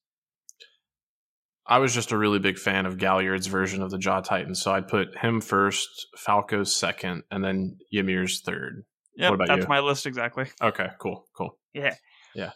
I 1.66 1.80
was 1.80 1.94
just 1.94 2.12
a 2.12 2.18
really 2.18 2.40
big 2.40 2.58
fan 2.58 2.86
of 2.86 2.98
Galliard's 2.98 3.48
version 3.48 3.82
of 3.82 3.90
the 3.90 3.98
Jaw 3.98 4.22
Titan, 4.22 4.54
so 4.54 4.74
I'd 4.74 4.88
put 4.88 5.18
him 5.18 5.40
first, 5.40 6.08
Falco's 6.18 6.76
second, 6.76 7.24
and 7.32 7.44
then 7.44 7.78
Ymir's 7.92 8.42
third. 8.42 8.84
Yeah, 9.16 9.36
that's 9.48 9.64
you? 9.64 9.70
my 9.70 9.80
list 9.80 10.06
exactly. 10.06 10.46
Okay, 10.62 10.88
cool, 11.00 11.26
cool. 11.36 11.58
Yeah, 11.74 11.96
yeah. 12.36 12.52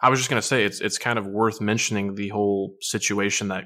I 0.00 0.08
was 0.08 0.20
just 0.20 0.30
gonna 0.30 0.42
say 0.42 0.64
it's 0.64 0.80
it's 0.80 0.98
kind 0.98 1.18
of 1.18 1.26
worth 1.26 1.60
mentioning 1.60 2.14
the 2.14 2.28
whole 2.28 2.74
situation 2.80 3.48
that 3.48 3.64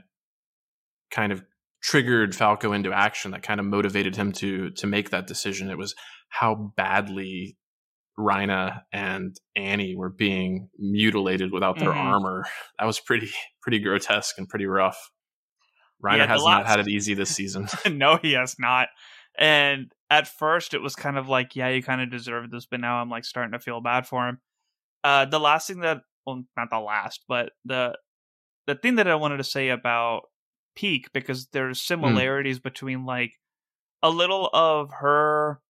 kind 1.10 1.32
of 1.32 1.42
triggered 1.82 2.34
Falco 2.34 2.72
into 2.72 2.92
action, 2.92 3.30
that 3.32 3.42
kind 3.42 3.60
of 3.60 3.66
motivated 3.66 4.16
him 4.16 4.32
to 4.32 4.70
to 4.70 4.86
make 4.86 5.10
that 5.10 5.26
decision. 5.26 5.70
It 5.70 5.78
was 5.78 5.94
how 6.28 6.72
badly 6.76 7.56
Reiner 8.18 8.82
and 8.92 9.36
Annie 9.56 9.96
were 9.96 10.10
being 10.10 10.68
mutilated 10.78 11.52
without 11.52 11.78
their 11.78 11.90
mm-hmm. 11.90 11.98
armor. 11.98 12.44
That 12.78 12.86
was 12.86 13.00
pretty 13.00 13.30
pretty 13.62 13.78
grotesque 13.78 14.36
and 14.38 14.48
pretty 14.48 14.66
rough. 14.66 15.10
Reiner 16.02 16.18
yeah, 16.18 16.26
has 16.26 16.44
not 16.44 16.66
had 16.66 16.80
it 16.80 16.88
easy 16.88 17.14
this 17.14 17.30
season. 17.30 17.68
no, 17.90 18.18
he 18.20 18.32
has 18.32 18.56
not. 18.58 18.88
And 19.38 19.92
at 20.10 20.26
first, 20.26 20.74
it 20.74 20.82
was 20.82 20.96
kind 20.96 21.16
of 21.16 21.28
like, 21.28 21.54
yeah, 21.54 21.68
you 21.68 21.82
kind 21.82 22.00
of 22.00 22.10
deserve 22.10 22.50
this, 22.50 22.66
but 22.66 22.80
now 22.80 22.96
I'm 22.96 23.10
like 23.10 23.24
starting 23.24 23.52
to 23.52 23.58
feel 23.58 23.80
bad 23.80 24.06
for 24.06 24.28
him. 24.28 24.38
Uh, 25.04 25.24
the 25.26 25.40
last 25.40 25.66
thing 25.66 25.80
that, 25.80 25.98
well, 26.26 26.42
not 26.56 26.70
the 26.70 26.78
last, 26.78 27.24
but 27.28 27.52
the 27.64 27.96
the 28.66 28.74
thing 28.74 28.96
that 28.96 29.08
I 29.08 29.14
wanted 29.14 29.38
to 29.38 29.44
say 29.44 29.70
about 29.70 30.22
Pieck 30.78 31.06
because 31.12 31.48
there's 31.48 31.80
hmm. 31.80 31.86
similarities 31.86 32.60
mm. 32.60 32.64
between 32.64 33.04
like 33.04 33.32
a 34.02 34.10
little 34.10 34.48
of 34.52 34.90
her 35.00 35.60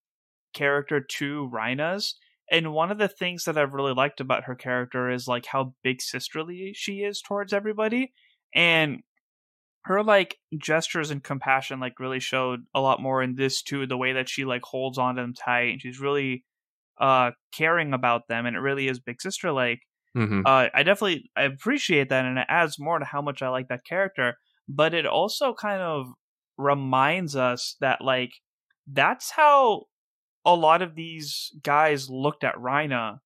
character 0.53 0.99
to 0.99 1.49
Reiner's 1.51 2.15
and 2.51 2.73
one 2.73 2.91
of 2.91 2.97
the 2.97 3.07
things 3.07 3.45
that 3.45 3.57
I've 3.57 3.73
really 3.73 3.93
liked 3.93 4.19
about 4.19 4.43
her 4.43 4.55
character 4.55 5.09
is 5.09 5.25
like 5.25 5.45
how 5.45 5.73
big 5.83 6.01
sisterly 6.01 6.73
she 6.75 6.97
is 6.97 7.21
towards 7.21 7.53
everybody. 7.53 8.11
And 8.53 8.99
her 9.85 10.03
like 10.03 10.37
gestures 10.57 11.09
and 11.09 11.23
compassion 11.23 11.79
like 11.79 11.99
really 11.99 12.19
showed 12.19 12.59
a 12.75 12.81
lot 12.81 13.01
more 13.01 13.23
in 13.23 13.35
this 13.35 13.63
too, 13.63 13.87
the 13.87 13.97
way 13.97 14.13
that 14.13 14.27
she 14.27 14.43
like 14.43 14.63
holds 14.63 14.97
on 14.97 15.15
to 15.15 15.21
them 15.21 15.33
tight 15.33 15.71
and 15.71 15.81
she's 15.81 15.99
really 15.99 16.43
uh 16.99 17.31
caring 17.53 17.93
about 17.93 18.27
them 18.27 18.45
and 18.45 18.55
it 18.55 18.59
really 18.59 18.87
is 18.87 18.99
big 18.99 19.21
sister 19.21 19.51
like. 19.51 19.79
Mm-hmm. 20.15 20.41
Uh, 20.45 20.67
I 20.73 20.83
definitely 20.83 21.31
I 21.37 21.43
appreciate 21.43 22.09
that, 22.09 22.25
and 22.25 22.37
it 22.37 22.45
adds 22.49 22.77
more 22.77 22.99
to 22.99 23.05
how 23.05 23.21
much 23.21 23.41
I 23.41 23.47
like 23.47 23.69
that 23.69 23.85
character. 23.85 24.35
But 24.67 24.93
it 24.93 25.05
also 25.05 25.53
kind 25.53 25.81
of 25.81 26.07
reminds 26.57 27.37
us 27.37 27.77
that 27.79 28.01
like 28.01 28.31
that's 28.91 29.31
how 29.31 29.85
a 30.45 30.55
lot 30.55 30.81
of 30.81 30.95
these 30.95 31.51
guys 31.63 32.09
looked 32.09 32.43
at 32.43 32.55
Reiner 32.55 33.19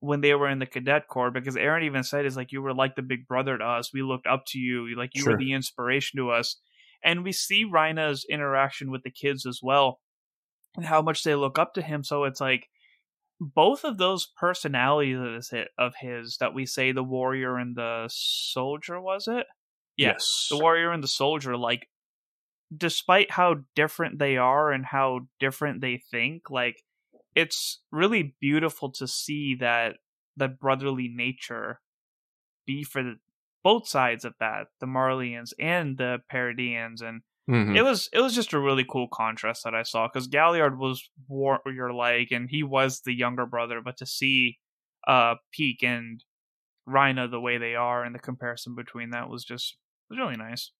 when 0.00 0.20
they 0.20 0.34
were 0.34 0.48
in 0.48 0.60
the 0.60 0.66
cadet 0.66 1.08
corps 1.08 1.30
because 1.30 1.56
Eren 1.56 1.84
even 1.84 2.02
said 2.04 2.24
is 2.24 2.36
like 2.36 2.52
you 2.52 2.62
were 2.62 2.72
like 2.74 2.94
the 2.96 3.02
big 3.02 3.26
brother 3.28 3.58
to 3.58 3.64
us. 3.64 3.92
We 3.92 4.02
looked 4.02 4.26
up 4.26 4.44
to 4.48 4.58
you, 4.58 4.94
like 4.96 5.10
you 5.14 5.22
Sure. 5.24 5.32
were 5.32 5.38
the 5.38 5.52
inspiration 5.52 6.18
to 6.18 6.30
us. 6.30 6.56
And 7.02 7.24
we 7.24 7.32
see 7.32 7.64
Reiner's 7.64 8.24
interaction 8.28 8.90
with 8.90 9.02
the 9.02 9.10
kids 9.10 9.46
as 9.46 9.60
well 9.62 10.00
and 10.76 10.86
how 10.86 11.02
much 11.02 11.22
they 11.22 11.34
look 11.34 11.58
up 11.58 11.74
to 11.74 11.82
him. 11.82 12.04
So 12.04 12.24
it's 12.24 12.40
like 12.40 12.68
both 13.40 13.84
of 13.84 13.98
those 13.98 14.28
personalities 14.38 15.52
of 15.78 15.94
his, 16.00 16.36
that 16.40 16.54
we 16.54 16.66
say 16.66 16.92
the 16.92 17.02
warrior 17.02 17.56
and 17.56 17.74
the 17.76 18.08
soldier 18.10 19.00
was 19.00 19.26
it? 19.26 19.46
Yeah, 19.96 20.12
Yes. 20.12 20.46
the 20.50 20.58
warrior 20.58 20.92
and 20.92 21.02
the 21.02 21.08
soldier 21.08 21.56
like 21.56 21.88
despite 22.76 23.32
how 23.32 23.56
different 23.74 24.18
they 24.18 24.36
are 24.36 24.70
and 24.72 24.86
how 24.86 25.20
different 25.40 25.80
they 25.80 26.02
think 26.10 26.50
like 26.50 26.82
it's 27.34 27.80
really 27.90 28.34
beautiful 28.40 28.90
to 28.92 29.06
see 29.06 29.54
that 29.56 29.96
that 30.36 30.58
brotherly 30.58 31.08
nature 31.08 31.80
be 32.66 32.84
for 32.84 33.02
the, 33.02 33.16
both 33.62 33.88
sides 33.88 34.24
of 34.24 34.34
that 34.40 34.68
the 34.80 34.86
Marleyans 34.86 35.52
and 35.58 35.98
the 35.98 36.18
Paradians, 36.30 37.02
and 37.02 37.22
Mhm. 37.48 37.76
it 37.76 37.82
was 37.82 38.08
it 38.12 38.20
was 38.20 38.34
just 38.34 38.52
a 38.52 38.60
really 38.60 38.84
cool 38.84 39.08
contrast 39.08 39.64
that 39.64 39.74
i 39.74 39.82
saw 39.82 40.06
because 40.06 40.28
galliard 40.28 40.78
was 40.78 41.10
warrior 41.26 41.92
like 41.92 42.30
and 42.30 42.48
he 42.50 42.62
was 42.62 43.00
the 43.00 43.12
younger 43.14 43.44
brother 43.44 43.80
but 43.80 43.96
to 43.96 44.06
see 44.06 44.58
uh 45.08 45.34
Pieck 45.52 45.82
and 45.82 46.22
Reiner 46.88 47.28
the 47.28 47.40
way 47.40 47.58
they 47.58 47.74
are 47.74 48.04
and 48.04 48.14
the 48.14 48.20
comparison 48.20 48.74
between 48.76 49.10
that 49.10 49.28
was 49.28 49.44
just 49.44 49.78
was 50.08 50.18
really 50.18 50.36
nice 50.36 50.70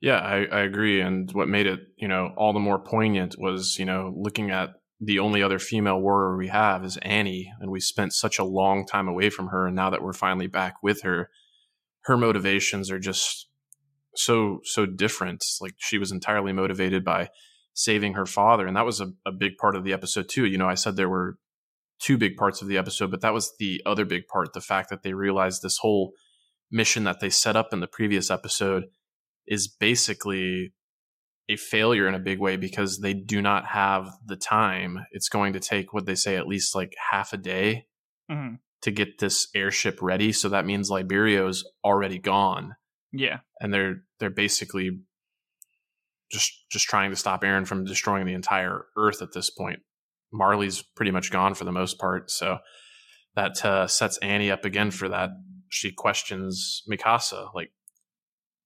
Yeah, 0.00 0.18
I, 0.18 0.44
I 0.44 0.60
agree. 0.60 1.00
And 1.00 1.30
what 1.32 1.48
made 1.48 1.66
it, 1.66 1.80
you 1.96 2.06
know, 2.06 2.32
all 2.36 2.52
the 2.52 2.60
more 2.60 2.78
poignant 2.78 3.34
was, 3.38 3.78
you 3.78 3.84
know, 3.84 4.12
looking 4.16 4.50
at 4.50 4.74
the 5.00 5.18
only 5.18 5.42
other 5.42 5.58
female 5.58 6.00
warrior 6.00 6.36
we 6.36 6.48
have 6.48 6.84
is 6.84 6.96
Annie, 6.98 7.52
and 7.60 7.70
we 7.70 7.80
spent 7.80 8.12
such 8.12 8.38
a 8.38 8.44
long 8.44 8.86
time 8.86 9.08
away 9.08 9.30
from 9.30 9.48
her. 9.48 9.66
And 9.66 9.76
now 9.76 9.90
that 9.90 10.02
we're 10.02 10.12
finally 10.12 10.46
back 10.46 10.76
with 10.82 11.02
her, 11.02 11.30
her 12.02 12.16
motivations 12.16 12.90
are 12.90 12.98
just 12.98 13.48
so 14.14 14.60
so 14.64 14.86
different. 14.86 15.44
Like 15.60 15.74
she 15.78 15.98
was 15.98 16.12
entirely 16.12 16.52
motivated 16.52 17.04
by 17.04 17.28
saving 17.74 18.14
her 18.14 18.26
father, 18.26 18.66
and 18.66 18.76
that 18.76 18.86
was 18.86 19.00
a, 19.00 19.12
a 19.26 19.32
big 19.32 19.56
part 19.56 19.76
of 19.76 19.84
the 19.84 19.92
episode 19.92 20.28
too. 20.28 20.46
You 20.46 20.58
know, 20.58 20.68
I 20.68 20.74
said 20.74 20.96
there 20.96 21.08
were 21.08 21.38
two 22.00 22.18
big 22.18 22.36
parts 22.36 22.62
of 22.62 22.68
the 22.68 22.78
episode, 22.78 23.10
but 23.10 23.20
that 23.20 23.34
was 23.34 23.52
the 23.58 23.82
other 23.86 24.04
big 24.04 24.26
part. 24.26 24.52
The 24.52 24.60
fact 24.60 24.90
that 24.90 25.02
they 25.02 25.14
realized 25.14 25.62
this 25.62 25.78
whole 25.78 26.12
mission 26.70 27.04
that 27.04 27.20
they 27.20 27.30
set 27.30 27.56
up 27.56 27.72
in 27.72 27.80
the 27.80 27.86
previous 27.86 28.30
episode 28.30 28.84
is 29.48 29.66
basically 29.68 30.72
a 31.48 31.56
failure 31.56 32.06
in 32.06 32.14
a 32.14 32.18
big 32.18 32.38
way 32.38 32.56
because 32.56 32.98
they 32.98 33.14
do 33.14 33.40
not 33.40 33.66
have 33.66 34.10
the 34.26 34.36
time. 34.36 35.06
It's 35.12 35.28
going 35.28 35.54
to 35.54 35.60
take 35.60 35.92
what 35.92 36.06
they 36.06 36.14
say 36.14 36.36
at 36.36 36.46
least 36.46 36.74
like 36.74 36.94
half 37.10 37.32
a 37.32 37.38
day 37.38 37.86
hmm 38.30 38.54
to 38.80 38.92
get 38.92 39.18
this 39.18 39.48
airship 39.56 39.98
ready. 40.00 40.30
So 40.30 40.50
that 40.50 40.64
means 40.64 40.88
Liberio's 40.88 41.64
already 41.84 42.18
gone, 42.20 42.76
yeah 43.12 43.38
and 43.60 43.74
they're 43.74 44.02
they're 44.20 44.30
basically 44.30 45.00
just 46.30 46.52
just 46.70 46.86
trying 46.86 47.10
to 47.10 47.16
stop 47.16 47.42
Eren 47.42 47.66
from 47.66 47.84
destroying 47.84 48.26
the 48.26 48.34
entire 48.34 48.84
Earth 48.96 49.22
at 49.22 49.32
this 49.32 49.50
point. 49.50 49.80
Marley's 50.32 50.82
pretty 50.82 51.10
much 51.10 51.32
gone 51.32 51.54
for 51.54 51.64
the 51.64 51.72
most 51.72 51.98
part, 51.98 52.30
so 52.30 52.58
that 53.34 53.64
uh, 53.64 53.86
sets 53.86 54.18
Annie 54.18 54.50
up 54.50 54.64
again 54.64 54.90
for 54.90 55.08
that. 55.08 55.30
She 55.70 55.92
questions 55.92 56.82
Mikasa, 56.90 57.54
like, 57.54 57.70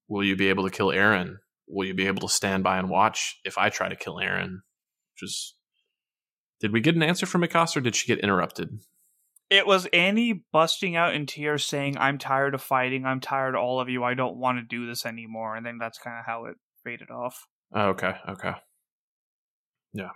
"Will 0.08 0.24
you 0.24 0.36
be 0.36 0.48
able 0.48 0.64
to 0.64 0.70
kill 0.70 0.88
Eren? 0.88 1.36
Will 1.68 1.86
you 1.86 1.94
be 1.94 2.06
able 2.06 2.26
to 2.28 2.34
stand 2.34 2.64
by 2.64 2.78
and 2.78 2.88
watch 2.88 3.40
if 3.44 3.58
I 3.58 3.68
try 3.68 3.88
to 3.88 3.96
kill 3.96 4.16
Eren?" 4.16 4.58
Just 5.16 5.56
did 6.62 6.72
we 6.72 6.80
get 6.80 6.94
an 6.94 7.02
answer 7.02 7.26
from 7.26 7.42
Mikasa, 7.42 7.78
or 7.78 7.80
did 7.80 7.96
she 7.96 8.06
get 8.06 8.20
interrupted? 8.20 8.78
It 9.50 9.66
was 9.66 9.86
Annie 9.92 10.44
busting 10.52 10.94
out 10.96 11.12
in 11.12 11.26
tears 11.26 11.66
saying, 11.66 11.98
I'm 11.98 12.16
tired 12.16 12.54
of 12.54 12.62
fighting. 12.62 13.04
I'm 13.04 13.20
tired 13.20 13.56
of 13.56 13.60
all 13.60 13.80
of 13.80 13.88
you. 13.90 14.04
I 14.04 14.14
don't 14.14 14.38
want 14.38 14.58
to 14.58 14.62
do 14.62 14.86
this 14.86 15.04
anymore. 15.04 15.56
And 15.56 15.66
then 15.66 15.76
that's 15.78 15.98
kind 15.98 16.18
of 16.18 16.24
how 16.24 16.46
it 16.46 16.54
faded 16.84 17.10
off. 17.10 17.48
Oh, 17.74 17.88
okay, 17.88 18.14
okay, 18.28 18.52
Yeah. 19.92 20.10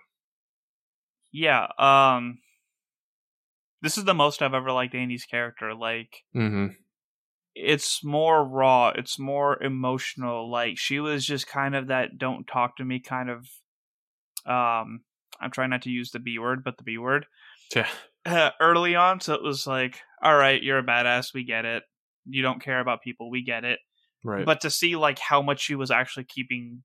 Yeah. 1.33 1.67
Um, 1.79 2.39
this 3.83 3.99
is 3.99 4.05
the 4.05 4.15
most 4.15 4.41
I've 4.41 4.55
ever 4.55 4.73
liked 4.73 4.95
Annie's 4.95 5.27
character. 5.27 5.75
Like, 5.75 6.23
mm-hmm. 6.35 6.69
It's 7.59 8.05
more 8.05 8.45
raw. 8.45 8.93
It's 8.95 9.19
more 9.19 9.63
emotional. 9.63 10.51
Like, 10.51 10.79
she 10.79 11.01
was 11.01 11.25
just 11.25 11.47
kind 11.47 11.75
of 11.75 11.89
that 11.89 12.19
don't 12.19 12.47
talk 12.47 12.77
to 12.77 12.85
me 12.85 13.01
kind 13.01 13.31
of. 13.31 13.39
Um, 14.45 15.01
I'm 15.41 15.51
trying 15.51 15.71
not 15.71 15.83
to 15.83 15.91
use 15.91 16.11
the 16.11 16.19
B 16.19 16.39
word, 16.39 16.63
but 16.65 16.77
the 16.77 16.85
B 16.85 16.99
word. 16.99 17.27
Yeah, 17.75 17.89
uh, 18.27 18.51
early 18.61 18.95
on, 18.95 19.21
so 19.21 19.35
it 19.35 19.43
was 19.43 19.67
like, 19.67 19.99
all 20.23 20.37
right, 20.37 20.63
you're 20.63 20.79
a 20.79 20.85
badass, 20.85 21.35
we 21.35 21.45
get 21.45 21.65
it. 21.65 21.83
You 22.25 22.43
don't 22.43 22.63
care 22.63 22.81
about 22.81 23.03
people, 23.03 23.31
we 23.31 23.43
get 23.45 23.65
it. 23.65 23.79
right. 24.25 24.45
But 24.45 24.61
to 24.63 24.71
see 24.71 24.97
like 24.97 25.19
how 25.19 25.43
much 25.43 25.61
she 25.61 25.75
was 25.75 25.91
actually 25.91 26.25
keeping 26.25 26.83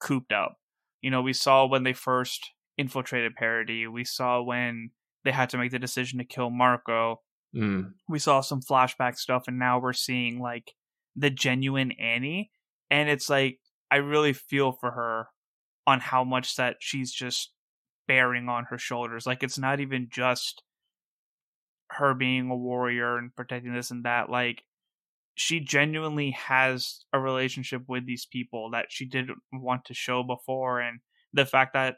cooped 0.00 0.32
up, 0.32 0.56
you 1.00 1.10
know, 1.10 1.22
we 1.22 1.32
saw 1.32 1.66
when 1.66 1.84
they 1.84 1.92
first 1.92 2.50
infiltrated 2.76 3.34
Paradis. 3.34 3.88
We 3.88 4.04
saw 4.04 4.42
when 4.42 4.90
they 5.24 5.32
had 5.32 5.50
to 5.50 5.58
make 5.58 5.72
the 5.72 5.78
decision 5.78 6.18
to 6.18 6.24
kill 6.24 6.50
Marco. 6.50 7.20
Mm. 7.54 7.92
We 8.08 8.18
saw 8.18 8.40
some 8.40 8.60
flashback 8.60 9.16
stuff, 9.16 9.44
and 9.46 9.58
now 9.58 9.78
we're 9.78 9.92
seeing 9.92 10.40
like 10.40 10.72
the 11.16 11.30
genuine 11.30 11.92
Annie, 11.92 12.50
and 12.90 13.08
it's 13.08 13.28
like 13.28 13.58
I 13.90 13.96
really 13.96 14.32
feel 14.32 14.72
for 14.72 14.90
her 14.90 15.26
on 15.86 16.00
how 16.00 16.24
much 16.24 16.56
that 16.56 16.76
she's 16.80 17.12
just 17.12 17.52
bearing 18.06 18.48
on 18.48 18.64
her 18.70 18.78
shoulders. 18.78 19.26
Like 19.26 19.42
it's 19.42 19.58
not 19.58 19.80
even 19.80 20.08
just 20.10 20.62
her 21.90 22.14
being 22.14 22.50
a 22.50 22.56
warrior 22.56 23.16
and 23.16 23.34
protecting 23.34 23.72
this 23.72 23.90
and 23.90 24.04
that. 24.04 24.28
Like 24.28 24.64
she 25.34 25.60
genuinely 25.60 26.32
has 26.32 27.04
a 27.12 27.20
relationship 27.20 27.82
with 27.86 28.06
these 28.06 28.26
people 28.26 28.70
that 28.72 28.86
she 28.90 29.06
didn't 29.06 29.38
want 29.52 29.84
to 29.86 29.94
show 29.94 30.22
before 30.22 30.80
and 30.80 31.00
the 31.32 31.46
fact 31.46 31.74
that 31.74 31.96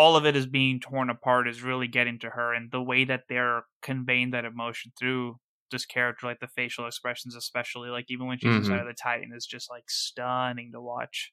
all 0.00 0.16
of 0.16 0.24
it 0.24 0.34
is 0.36 0.46
being 0.46 0.80
torn 0.80 1.10
apart 1.10 1.46
is 1.48 1.62
really 1.62 1.88
getting 1.88 2.18
to 2.18 2.30
her 2.30 2.54
and 2.54 2.70
the 2.70 2.80
way 2.90 3.04
that 3.04 3.24
they're 3.28 3.62
conveying 3.82 4.30
that 4.30 4.44
emotion 4.46 4.92
through 4.98 5.36
this 5.70 5.84
character 5.86 6.26
like 6.26 6.40
the 6.40 6.48
facial 6.60 6.86
expressions 6.86 7.36
especially 7.36 7.90
like 7.90 8.06
even 8.08 8.26
when 8.26 8.38
she's 8.38 8.48
Mhm. 8.54 8.58
inside 8.58 8.80
of 8.80 8.86
the 8.86 8.94
titan 9.02 9.30
is 9.36 9.46
just 9.46 9.70
like 9.70 9.84
stunning 9.90 10.70
to 10.72 10.80
watch 10.80 11.32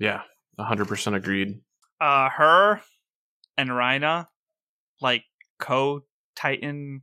Yeah, 0.00 0.22
hundred 0.58 0.88
percent 0.88 1.16
agreed. 1.16 1.60
uh 2.00 2.28
her 2.30 2.80
and 3.56 3.70
Reiner 3.70 4.26
like 5.00 5.24
co 5.58 6.02
titan 6.34 7.02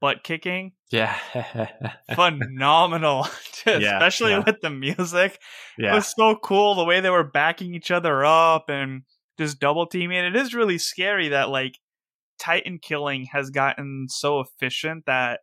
butt 0.00 0.24
kicking 0.24 0.72
Yeah, 0.90 1.16
phenomenal 2.14 3.26
Yeah, 3.66 3.76
especially 3.78 4.32
yeah. 4.32 4.42
with 4.46 4.60
the 4.62 4.70
music 4.70 5.38
yeah. 5.78 5.92
it 5.92 5.94
was 5.94 6.06
so 6.16 6.36
cool 6.36 6.74
the 6.74 6.84
way 6.84 7.00
they 7.00 7.10
were 7.10 7.24
backing 7.24 7.74
each 7.74 7.90
other 7.90 8.24
up 8.24 8.68
and 8.68 9.02
just 9.42 9.60
double 9.60 9.86
teaming 9.86 10.24
it 10.24 10.36
is 10.36 10.54
really 10.54 10.78
scary 10.78 11.28
that 11.28 11.48
like 11.48 11.78
titan 12.38 12.78
killing 12.78 13.26
has 13.32 13.50
gotten 13.50 14.06
so 14.08 14.40
efficient 14.40 15.04
that 15.06 15.40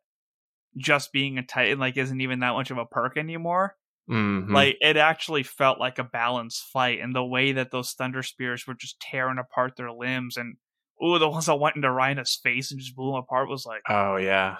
just 0.77 1.11
being 1.11 1.37
a 1.37 1.43
titan 1.45 1.79
like 1.79 1.97
isn't 1.97 2.21
even 2.21 2.39
that 2.39 2.53
much 2.53 2.71
of 2.71 2.77
a 2.77 2.85
perk 2.85 3.17
anymore 3.17 3.75
Mhm. 4.09 4.51
like 4.51 4.77
it 4.81 4.97
actually 4.97 5.43
felt 5.43 5.79
like 5.79 5.99
a 5.99 6.03
balanced 6.03 6.63
fight 6.73 6.99
and 6.99 7.13
the 7.15 7.23
way 7.23 7.51
that 7.51 7.69
those 7.69 7.91
thunder 7.93 8.23
spears 8.23 8.65
were 8.65 8.73
just 8.73 8.99
tearing 8.99 9.37
apart 9.37 9.75
their 9.77 9.91
limbs 9.91 10.35
and 10.35 10.55
ooh 11.03 11.19
the 11.19 11.29
ones 11.29 11.45
that 11.45 11.59
went 11.59 11.75
into 11.75 11.87
Reiner's 11.89 12.35
face 12.41 12.71
and 12.71 12.79
just 12.79 12.95
blew 12.95 13.11
him 13.11 13.17
apart 13.17 13.49
was 13.49 13.65
like 13.67 13.81
oh 13.87 14.15
yeah. 14.17 14.57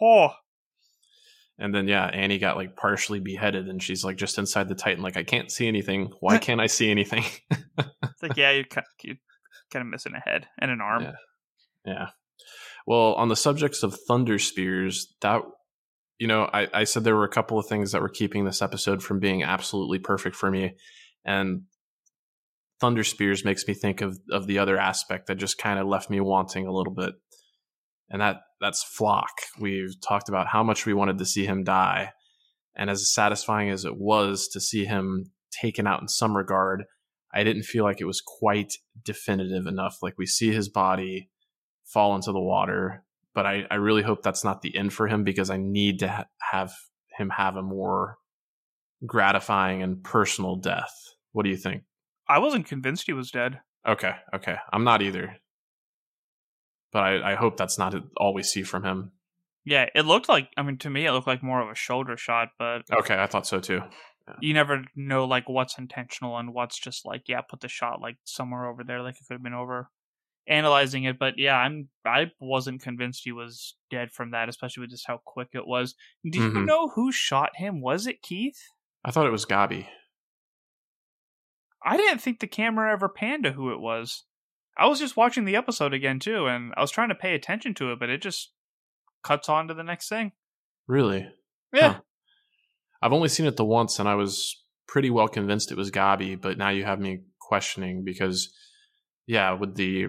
oh 0.00 0.30
And 1.58 1.74
then 1.74 1.86
yeah, 1.86 2.06
Annie 2.06 2.38
got 2.38 2.56
like 2.56 2.76
partially 2.76 3.20
beheaded, 3.20 3.68
and 3.68 3.82
she's 3.82 4.04
like 4.04 4.16
just 4.16 4.38
inside 4.38 4.68
the 4.68 4.74
Titan, 4.74 5.02
like 5.02 5.16
I 5.16 5.22
can't 5.22 5.50
see 5.50 5.68
anything. 5.68 6.12
Why 6.20 6.38
can't 6.38 6.60
I 6.60 6.66
see 6.66 6.90
anything? 6.90 7.24
it's 7.50 8.22
like 8.22 8.36
yeah 8.36 8.50
you're 8.50 8.64
kind 8.64 8.86
of, 9.04 9.16
kind 9.72 9.86
of 9.86 9.90
missing 9.90 10.14
a 10.14 10.30
head 10.30 10.46
and 10.60 10.70
an 10.70 10.80
arm 10.80 11.02
Yeah. 11.02 11.12
yeah. 11.84 12.06
Well, 12.86 13.14
on 13.14 13.28
the 13.28 13.36
subjects 13.36 13.82
of 13.82 13.96
thunder 14.08 14.38
spears, 14.38 15.14
that 15.20 15.42
you 16.18 16.26
know, 16.28 16.48
I, 16.52 16.68
I 16.72 16.84
said 16.84 17.04
there 17.04 17.16
were 17.16 17.24
a 17.24 17.28
couple 17.28 17.58
of 17.58 17.66
things 17.66 17.92
that 17.92 18.00
were 18.00 18.08
keeping 18.08 18.44
this 18.44 18.62
episode 18.62 19.02
from 19.02 19.18
being 19.18 19.42
absolutely 19.42 19.98
perfect 19.98 20.36
for 20.36 20.50
me, 20.50 20.76
and 21.24 21.62
thunder 22.80 23.04
spears 23.04 23.44
makes 23.44 23.66
me 23.66 23.74
think 23.74 24.00
of 24.00 24.18
of 24.30 24.46
the 24.46 24.58
other 24.58 24.78
aspect 24.78 25.26
that 25.26 25.36
just 25.36 25.58
kind 25.58 25.78
of 25.78 25.86
left 25.86 26.10
me 26.10 26.20
wanting 26.20 26.66
a 26.66 26.72
little 26.72 26.94
bit, 26.94 27.14
and 28.12 28.20
that 28.20 28.42
that's 28.60 28.84
Floch. 28.84 29.26
We've 29.58 30.00
talked 30.00 30.28
about 30.28 30.46
how 30.46 30.62
much 30.62 30.86
we 30.86 30.94
wanted 30.94 31.18
to 31.18 31.26
see 31.26 31.44
him 31.44 31.64
die, 31.64 32.12
and 32.76 32.88
as 32.88 33.12
satisfying 33.12 33.70
as 33.70 33.84
it 33.84 33.96
was 33.96 34.46
to 34.48 34.60
see 34.60 34.84
him 34.84 35.32
taken 35.50 35.86
out 35.86 36.00
in 36.00 36.08
some 36.08 36.36
regard, 36.36 36.84
I 37.34 37.42
didn't 37.42 37.64
feel 37.64 37.82
like 37.82 38.00
it 38.00 38.06
was 38.06 38.20
quite 38.20 38.74
definitive 39.04 39.66
enough. 39.66 39.98
Like 40.02 40.14
we 40.16 40.26
see 40.26 40.52
his 40.52 40.68
body 40.68 41.30
fall 41.84 42.14
into 42.14 42.30
the 42.30 42.40
water, 42.40 43.04
but 43.34 43.46
I, 43.46 43.66
I 43.70 43.74
really 43.74 44.02
hope 44.02 44.22
that's 44.22 44.44
not 44.44 44.62
the 44.62 44.76
end 44.76 44.92
for 44.92 45.08
him 45.08 45.24
because 45.24 45.50
I 45.50 45.56
need 45.56 45.98
to 46.00 46.08
ha- 46.08 46.26
have 46.52 46.72
him 47.18 47.30
have 47.30 47.56
a 47.56 47.62
more 47.62 48.18
gratifying 49.04 49.82
and 49.82 50.02
personal 50.04 50.56
death. 50.56 50.94
What 51.32 51.42
do 51.42 51.50
you 51.50 51.56
think? 51.56 51.82
I 52.28 52.38
wasn't 52.38 52.66
convinced 52.66 53.06
he 53.06 53.12
was 53.12 53.30
dead 53.30 53.58
Okay, 53.86 54.12
okay. 54.34 54.56
I'm 54.72 54.84
not 54.84 55.02
either. 55.02 55.36
But 56.92 57.02
I, 57.02 57.32
I 57.32 57.34
hope 57.34 57.56
that's 57.56 57.78
not 57.78 57.94
all 58.16 58.34
we 58.34 58.42
see 58.42 58.62
from 58.62 58.84
him. 58.84 59.12
Yeah, 59.64 59.86
it 59.94 60.06
looked 60.06 60.28
like. 60.28 60.48
I 60.56 60.62
mean, 60.62 60.78
to 60.78 60.90
me, 60.90 61.06
it 61.06 61.12
looked 61.12 61.26
like 61.26 61.42
more 61.42 61.60
of 61.62 61.68
a 61.70 61.74
shoulder 61.74 62.16
shot, 62.16 62.48
but 62.58 62.82
Okay, 62.92 63.16
I 63.16 63.26
thought 63.26 63.46
so 63.46 63.60
too. 63.60 63.82
you 64.40 64.54
never 64.54 64.84
know 64.96 65.24
like 65.24 65.48
what's 65.48 65.78
intentional 65.78 66.36
and 66.38 66.52
what's 66.54 66.78
just 66.78 67.04
like 67.06 67.22
yeah, 67.28 67.40
put 67.42 67.60
the 67.60 67.68
shot 67.68 68.00
like 68.00 68.16
somewhere 68.24 68.66
over 68.66 68.82
there, 68.84 69.02
like 69.02 69.14
it 69.14 69.24
could 69.28 69.34
have 69.34 69.42
been 69.42 69.54
over 69.54 69.88
analyzing 70.48 71.04
it. 71.04 71.18
But 71.18 71.34
yeah, 71.38 71.56
I'm 71.56 71.88
I 72.04 72.32
wasn't 72.40 72.82
convinced 72.82 73.22
he 73.24 73.32
was 73.32 73.76
dead 73.90 74.10
from 74.10 74.32
that, 74.32 74.48
especially 74.48 74.80
with 74.82 74.90
just 74.90 75.06
how 75.06 75.20
quick 75.24 75.48
it 75.54 75.66
was. 75.66 75.94
Do 76.28 76.38
you 76.40 76.50
Mhm. 76.50 76.66
know 76.66 76.88
who 76.88 77.12
shot 77.12 77.50
him? 77.56 77.80
Was 77.80 78.06
it 78.08 78.22
Keith? 78.22 78.58
I 79.04 79.10
thought 79.12 79.26
it 79.26 79.32
was 79.32 79.46
Gabi. 79.46 79.86
I 81.84 81.96
didn't 81.96 82.20
think 82.20 82.40
the 82.40 82.46
camera 82.46 82.92
ever 82.92 83.08
panned 83.08 83.44
to 83.44 83.52
who 83.52 83.72
it 83.72 83.80
was. 83.80 84.24
I 84.76 84.86
was 84.86 84.98
just 84.98 85.16
watching 85.16 85.44
the 85.44 85.56
episode 85.56 85.92
again 85.92 86.18
too, 86.18 86.46
and 86.46 86.72
I 86.76 86.80
was 86.80 86.90
trying 86.90 87.10
to 87.10 87.14
pay 87.14 87.34
attention 87.34 87.74
to 87.74 87.92
it, 87.92 88.00
but 88.00 88.08
it 88.08 88.22
just 88.22 88.52
cuts 89.22 89.48
on 89.48 89.68
to 89.68 89.74
the 89.74 89.82
next 89.82 90.08
thing. 90.08 90.32
Really? 90.86 91.28
Yeah. 91.72 91.94
Huh. 91.94 92.00
I've 93.02 93.12
only 93.12 93.28
seen 93.28 93.46
it 93.46 93.56
the 93.56 93.64
once, 93.64 93.98
and 93.98 94.08
I 94.08 94.14
was 94.14 94.62
pretty 94.86 95.10
well 95.10 95.28
convinced 95.28 95.72
it 95.72 95.76
was 95.76 95.90
Gabi. 95.90 96.40
But 96.40 96.58
now 96.58 96.70
you 96.70 96.84
have 96.84 97.00
me 97.00 97.22
questioning 97.40 98.04
because, 98.04 98.52
yeah, 99.26 99.52
with 99.52 99.74
the 99.74 100.08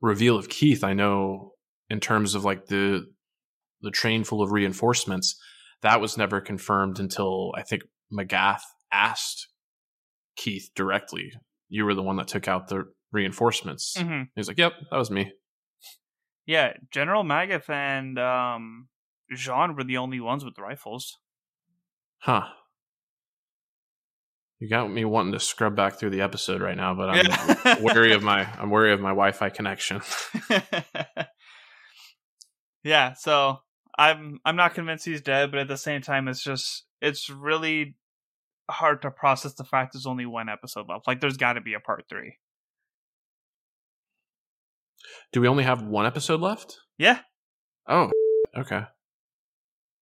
reveal 0.00 0.36
of 0.36 0.48
Keith, 0.48 0.84
I 0.84 0.92
know 0.94 1.52
in 1.88 2.00
terms 2.00 2.34
of 2.34 2.44
like 2.44 2.66
the 2.66 3.06
the 3.80 3.90
train 3.90 4.24
full 4.24 4.42
of 4.42 4.52
reinforcements, 4.52 5.36
that 5.82 6.00
was 6.00 6.16
never 6.16 6.40
confirmed 6.40 6.98
until 6.98 7.52
I 7.56 7.62
think 7.62 7.82
Magath 8.12 8.62
asked 8.92 9.48
Keith 10.36 10.70
directly. 10.74 11.32
You 11.68 11.84
were 11.84 11.94
the 11.94 12.02
one 12.02 12.16
that 12.16 12.28
took 12.28 12.48
out 12.48 12.68
the 12.68 12.84
reinforcements. 13.12 13.96
hmm 13.98 14.22
He 14.34 14.40
was 14.40 14.48
like, 14.48 14.58
"Yep, 14.58 14.72
that 14.90 14.96
was 14.96 15.10
me." 15.10 15.32
Yeah, 16.46 16.74
General 16.90 17.22
Magath 17.22 17.70
and 17.70 18.18
um, 18.18 18.88
Jean 19.32 19.76
were 19.76 19.84
the 19.84 19.98
only 19.98 20.20
ones 20.20 20.44
with 20.44 20.58
rifles. 20.58 21.18
Huh. 22.18 22.42
You 24.58 24.68
got 24.68 24.90
me 24.90 25.04
wanting 25.04 25.32
to 25.32 25.40
scrub 25.40 25.74
back 25.74 25.98
through 25.98 26.10
the 26.10 26.20
episode 26.20 26.60
right 26.60 26.76
now, 26.76 26.94
but 26.94 27.10
I'm 27.10 27.26
Yeah. 27.26 27.78
wary 27.80 28.12
of 28.12 28.22
my 28.22 28.46
I'm 28.60 28.70
wary 28.70 28.92
of 28.92 29.00
my 29.00 29.10
Wi-Fi 29.10 29.50
connection. 29.50 30.00
yeah, 32.84 33.12
so 33.14 33.58
I'm 33.98 34.40
I'm 34.44 34.56
not 34.56 34.74
convinced 34.74 35.04
he's 35.04 35.20
dead, 35.20 35.50
but 35.50 35.60
at 35.60 35.68
the 35.68 35.76
same 35.76 36.00
time, 36.00 36.28
it's 36.28 36.42
just 36.42 36.84
it's 37.00 37.28
really 37.28 37.96
hard 38.70 39.02
to 39.02 39.10
process 39.10 39.54
the 39.54 39.64
fact 39.64 39.92
there's 39.94 40.06
only 40.06 40.26
one 40.26 40.48
episode 40.48 40.86
left. 40.88 41.06
Like, 41.06 41.20
there's 41.20 41.36
got 41.36 41.54
to 41.54 41.60
be 41.60 41.74
a 41.74 41.80
part 41.80 42.04
three. 42.08 42.36
Do 45.32 45.40
we 45.40 45.48
only 45.48 45.64
have 45.64 45.82
one 45.82 46.06
episode 46.06 46.40
left? 46.40 46.78
Yeah, 46.98 47.20
Oh, 47.88 48.10
okay. 48.56 48.82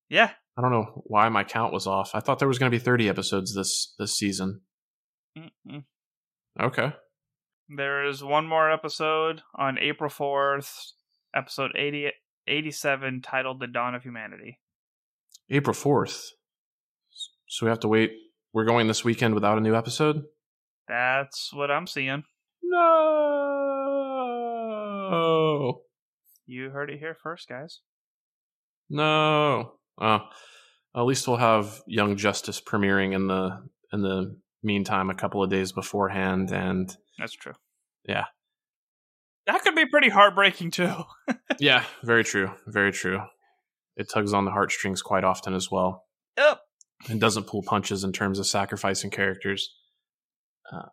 yeah. 0.08 0.30
I 0.58 0.60
don't 0.62 0.72
know 0.72 1.02
why 1.06 1.28
my 1.30 1.44
count 1.44 1.72
was 1.72 1.86
off. 1.86 2.10
I 2.14 2.20
thought 2.20 2.38
there 2.38 2.48
was 2.48 2.58
going 2.58 2.70
to 2.70 2.76
be 2.76 2.82
30 2.82 3.08
episodes 3.08 3.54
this 3.54 3.94
this 3.98 4.14
season. 4.18 4.60
Mm-mm. 5.38 5.84
Okay. 6.60 6.92
There 7.68 8.04
is 8.04 8.22
one 8.22 8.46
more 8.46 8.70
episode 8.70 9.42
on 9.54 9.78
April 9.78 10.10
4th, 10.10 10.90
episode 11.34 11.70
80, 11.76 12.10
87, 12.48 13.22
titled 13.22 13.60
The 13.60 13.68
Dawn 13.68 13.94
of 13.94 14.02
Humanity. 14.02 14.58
April 15.48 15.74
4th. 15.74 16.30
So 17.48 17.64
we 17.64 17.70
have 17.70 17.80
to 17.80 17.88
wait. 17.88 18.10
We're 18.52 18.64
going 18.64 18.88
this 18.88 19.04
weekend 19.04 19.34
without 19.34 19.56
a 19.56 19.60
new 19.60 19.76
episode? 19.76 20.24
That's 20.88 21.50
what 21.54 21.70
I'm 21.70 21.86
seeing. 21.86 22.24
No. 22.62 23.19
You 26.46 26.70
heard 26.70 26.90
it 26.90 26.98
here 26.98 27.16
first, 27.22 27.48
guys. 27.48 27.80
No. 28.88 29.72
Oh, 30.00 30.20
at 30.96 31.02
least 31.02 31.28
we'll 31.28 31.36
have 31.36 31.80
Young 31.86 32.16
Justice 32.16 32.60
premiering 32.60 33.14
in 33.14 33.26
the 33.28 33.62
in 33.92 34.02
the 34.02 34.36
meantime 34.62 35.10
a 35.10 35.14
couple 35.14 35.42
of 35.42 35.50
days 35.50 35.72
beforehand 35.72 36.50
and 36.52 36.94
That's 37.18 37.32
true. 37.34 37.52
Yeah. 38.04 38.24
That 39.46 39.62
could 39.62 39.74
be 39.74 39.86
pretty 39.86 40.08
heartbreaking, 40.10 40.70
too. 40.70 40.92
yeah, 41.58 41.84
very 42.04 42.22
true. 42.24 42.50
Very 42.66 42.92
true. 42.92 43.20
It 43.96 44.08
tugs 44.08 44.32
on 44.32 44.44
the 44.44 44.50
heartstrings 44.50 45.02
quite 45.02 45.24
often 45.24 45.54
as 45.54 45.70
well. 45.70 46.04
Yep. 46.38 46.60
and 47.08 47.20
doesn't 47.20 47.46
pull 47.46 47.62
punches 47.62 48.04
in 48.04 48.12
terms 48.12 48.38
of 48.38 48.46
sacrificing 48.46 49.10
characters. 49.10 49.74
Uh, 50.72 50.86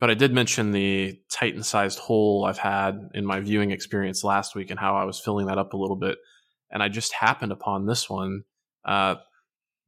but 0.00 0.10
I 0.10 0.14
did 0.14 0.32
mention 0.32 0.72
the 0.72 1.20
Titan 1.30 1.62
sized 1.62 1.98
hole 1.98 2.46
I've 2.46 2.58
had 2.58 3.10
in 3.14 3.26
my 3.26 3.40
viewing 3.40 3.70
experience 3.70 4.24
last 4.24 4.54
week 4.54 4.70
and 4.70 4.80
how 4.80 4.96
I 4.96 5.04
was 5.04 5.20
filling 5.20 5.46
that 5.46 5.58
up 5.58 5.74
a 5.74 5.76
little 5.76 5.96
bit. 5.96 6.16
And 6.70 6.82
I 6.82 6.88
just 6.88 7.12
happened 7.12 7.52
upon 7.52 7.86
this 7.86 8.08
one. 8.08 8.42
Uh, 8.84 9.16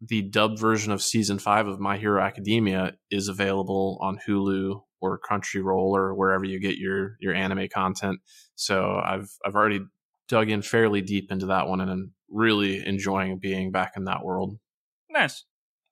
the 0.07 0.23
dubbed 0.23 0.59
version 0.59 0.93
of 0.93 1.01
season 1.01 1.39
five 1.39 1.67
of 1.67 1.81
My 1.81 1.97
Hero 1.97 2.23
Academia 2.23 2.95
is 3.11 3.29
available 3.29 3.99
on 4.03 4.19
Hulu 4.29 4.83
or 5.01 5.19
Crunchyroll 5.19 5.93
or 5.93 6.15
wherever 6.15 6.45
you 6.45 6.61
get 6.61 6.77
your 6.77 7.17
your 7.21 7.35
anime 7.35 7.69
content. 7.73 8.21
So 8.55 9.01
I've 9.03 9.31
I've 9.47 9.55
already 9.55 9.81
dug 10.29 10.51
in 10.51 10.61
fairly 10.61 11.01
deep 11.01 11.31
into 11.33 11.47
that 11.47 11.69
one 11.69 11.81
and 11.81 11.91
I'm 11.91 12.13
really 12.29 12.85
enjoying 12.87 13.39
being 13.39 13.71
back 13.71 13.93
in 13.97 14.05
that 14.05 14.25
world. 14.25 14.59
Nice. 15.09 15.45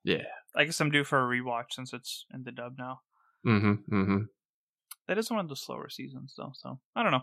Yeah. 0.05 0.25
I 0.57 0.65
guess 0.65 0.81
I'm 0.81 0.91
due 0.91 1.05
for 1.05 1.19
a 1.19 1.41
rewatch 1.41 1.73
since 1.73 1.93
it's 1.93 2.27
in 2.35 2.43
the 2.43 2.53
dub 2.53 2.75
now. 2.79 3.01
Mm-hmm. 3.47 3.95
Mm-hmm. 3.95 4.19
That 5.09 5.19
is 5.19 5.31
one 5.31 5.41
of 5.41 5.49
the 5.49 5.57
slower 5.57 5.89
seasons, 5.89 6.35
though, 6.37 6.53
so 6.55 6.79
I 6.95 7.03
don't 7.03 7.13
know. 7.13 7.23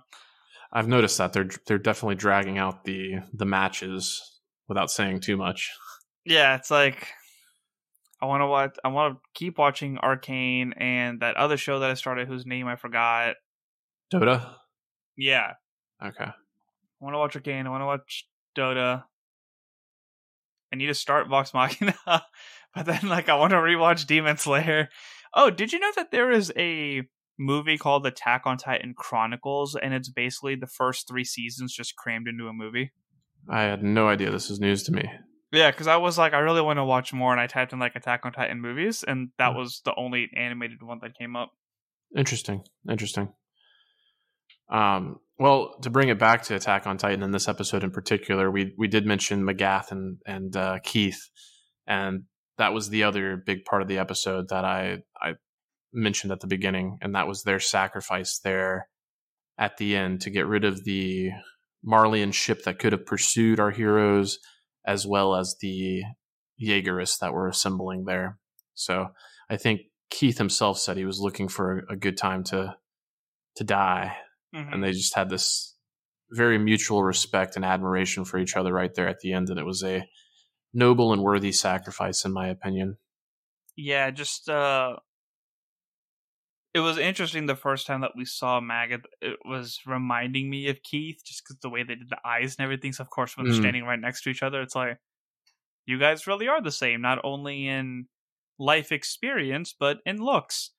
I've 0.72 0.88
noticed 0.88 1.18
that 1.20 1.32
they're 1.34 1.50
they're 1.66 1.78
definitely 1.78 2.16
dragging 2.16 2.58
out 2.58 2.84
the 2.84 3.20
the 3.34 3.46
matches 3.46 4.40
without 4.68 4.92
saying 4.92 5.22
too 5.22 5.38
much. 5.38 5.72
Yeah, 6.26 6.56
it's 6.56 6.70
like 6.70 7.08
I 8.22 8.26
want 8.26 8.42
to 8.42 8.48
watch. 8.48 8.76
I 8.84 8.90
want 8.90 9.16
to 9.16 9.22
keep 9.34 9.58
watching 9.58 9.98
Arcane 10.00 10.74
and 10.74 11.22
that 11.22 11.38
other 11.38 11.56
show 11.56 11.80
that 11.80 11.90
I 11.90 11.94
started, 11.94 12.28
whose 12.28 12.46
name 12.46 12.68
I 12.68 12.76
forgot. 12.76 13.36
Dota. 14.12 14.56
Yeah, 15.16 15.54
Okay. 16.04 16.26
I 16.26 16.34
want 17.00 17.14
to 17.14 17.20
watch 17.20 17.36
Arcane. 17.36 17.66
I 17.66 17.70
want 17.70 17.82
to 17.82 17.86
watch 17.86 18.28
Dota. 18.56 19.04
I 20.72 20.76
need 20.76 20.88
to 20.88 20.94
start 20.94 21.28
Vox 21.30 21.54
Machina, 21.54 21.96
but 22.06 22.86
then 22.86 23.08
like 23.08 23.30
I 23.30 23.36
want 23.36 23.52
to 23.52 23.58
rewatch 23.58 24.06
Demon 24.06 24.38
Slayer. 24.38 24.90
Oh, 25.40 25.52
did 25.52 25.72
you 25.72 25.80
know 25.80 25.92
that 25.96 26.10
there 26.12 26.32
is 26.32 26.52
a 26.58 27.04
movie 27.38 27.78
called 27.78 28.08
Attack 28.08 28.42
on 28.46 28.58
Titan 28.58 28.96
Chronicles, 28.98 29.76
and 29.76 29.94
it's 29.94 30.10
basically 30.10 30.56
the 30.56 30.66
first 30.68 31.08
three 31.08 31.24
seasons 31.24 31.74
just 31.76 31.96
crammed 31.96 32.28
into 32.28 32.48
a 32.48 32.54
movie? 32.54 32.92
I 33.48 33.62
had 33.62 33.84
no 33.84 34.10
idea 34.10 34.32
this 34.32 34.50
is 34.50 34.60
news 34.60 34.82
to 34.84 34.92
me. 34.92 35.04
Yeah, 35.52 35.70
because 35.72 35.86
I 35.88 35.98
was 35.98 36.18
like, 36.18 36.34
I 36.34 36.40
really 36.40 36.62
want 36.62 36.78
to 36.78 36.84
watch 36.84 37.14
more, 37.14 37.32
and 37.32 37.40
I 37.40 37.46
typed 37.48 37.72
in 37.72 37.78
like 37.80 37.96
Attack 37.96 38.26
on 38.26 38.34
Titan 38.34 38.60
movies, 38.60 39.04
and 39.08 39.30
that 39.38 39.52
Hmm. 39.52 39.58
was 39.60 39.82
the 39.86 39.94
only 39.96 40.30
animated 40.36 40.82
one 40.82 41.00
that 41.04 41.16
came 41.16 41.36
up. 41.36 41.52
Interesting. 42.18 42.64
Interesting. 42.90 43.30
Um, 44.70 45.20
well, 45.40 45.78
to 45.82 45.90
bring 45.90 46.10
it 46.10 46.18
back 46.20 46.42
to 46.44 46.56
Attack 46.56 46.88
on 46.88 46.98
Titan 46.98 47.24
in 47.24 47.32
this 47.32 47.48
episode 47.48 47.84
in 47.84 47.92
particular, 47.92 48.50
we 48.52 48.74
we 48.78 48.88
did 48.88 49.06
mention 49.06 49.44
Magath 49.44 49.92
and 49.92 50.18
and 50.26 50.56
uh, 50.58 50.80
Keith, 50.84 51.30
and 51.86 52.24
that 52.58 52.74
was 52.74 52.90
the 52.90 53.04
other 53.04 53.38
big 53.38 53.66
part 53.66 53.82
of 53.82 53.88
the 53.88 54.00
episode 54.00 54.50
that 54.50 54.66
I 54.66 55.00
I 55.22 55.34
mentioned 55.94 56.32
at 56.32 56.40
the 56.42 56.48
beginning, 56.48 56.98
and 57.02 57.16
that 57.16 57.28
was 57.28 57.44
their 57.44 57.60
sacrifice 57.60 58.40
there 58.40 58.90
at 59.58 59.78
the 59.78 59.96
end 59.96 60.22
to 60.22 60.30
get 60.30 60.46
rid 60.46 60.66
of 60.66 60.84
the 60.84 61.32
Marleyan 61.86 62.34
ship 62.34 62.64
that 62.64 62.80
could 62.80 62.92
have 62.92 63.06
pursued 63.06 63.60
our 63.60 63.72
heroes, 63.72 64.40
as 64.86 65.08
well 65.08 65.36
as 65.36 65.56
the 65.62 66.04
Jaegerists 66.62 67.20
that 67.20 67.34
were 67.34 67.48
assembling 67.48 68.06
there. 68.06 68.40
So 68.74 69.08
I 69.50 69.58
think 69.58 69.82
Keith 70.10 70.38
himself 70.38 70.80
said 70.80 70.98
he 70.98 71.06
was 71.06 71.20
looking 71.20 71.48
for 71.48 71.86
a, 71.90 71.96
good 71.96 72.18
time 72.18 72.44
to 72.46 72.76
to 73.56 73.64
die, 73.64 74.16
Mhm. 74.54 74.74
and 74.74 74.84
they 74.84 74.92
just 74.92 75.16
had 75.16 75.30
this 75.30 75.76
very 76.32 76.58
mutual 76.58 77.04
respect 77.04 77.56
and 77.56 77.66
admiration 77.66 78.24
for 78.26 78.38
each 78.38 78.56
other 78.56 78.72
right 78.74 78.94
there 78.94 79.08
at 79.08 79.20
the 79.22 79.34
end, 79.34 79.50
and 79.50 79.60
it 79.60 79.66
was 79.66 79.84
a 79.84 80.08
noble 80.74 81.14
and 81.14 81.22
worthy 81.24 81.52
sacrifice, 81.52 82.26
in 82.26 82.32
my 82.34 82.48
opinion. 82.48 82.98
Yeah, 83.76 84.12
just 84.12 84.50
uh 84.50 84.98
it 86.74 86.80
was 86.80 86.98
interesting 86.98 87.46
the 87.46 87.56
first 87.56 87.88
time 87.88 88.02
that 88.02 88.16
we 88.16 88.26
saw 88.26 88.60
Magath. 88.60 89.06
It 89.22 89.40
was 89.46 89.80
reminding 89.86 90.50
me 90.50 90.68
of 90.70 90.84
Keith 90.84 91.22
just 91.26 91.44
because 91.44 91.60
the 91.60 91.70
way 91.70 91.84
they 91.84 91.96
did 91.96 92.10
the 92.10 92.20
eyes 92.26 92.56
and 92.58 92.64
everything. 92.64 92.92
So, 92.94 93.02
of 93.02 93.10
course, 93.10 93.36
when 93.36 93.46
they're 93.48 93.54
Mm. 93.54 93.62
standing 93.62 93.84
right 93.84 94.00
next 94.00 94.22
to 94.24 94.30
each 94.30 94.44
other, 94.44 94.62
it's 94.62 94.76
like, 94.76 95.00
you 95.86 96.00
guys 96.00 96.28
really 96.28 96.48
are 96.48 96.62
the 96.62 96.72
same, 96.72 97.02
not 97.02 97.20
only 97.24 97.68
in 97.68 98.08
life 98.60 98.92
experience, 98.92 99.74
but 99.78 100.00
in 100.06 100.18
looks. 100.18 100.72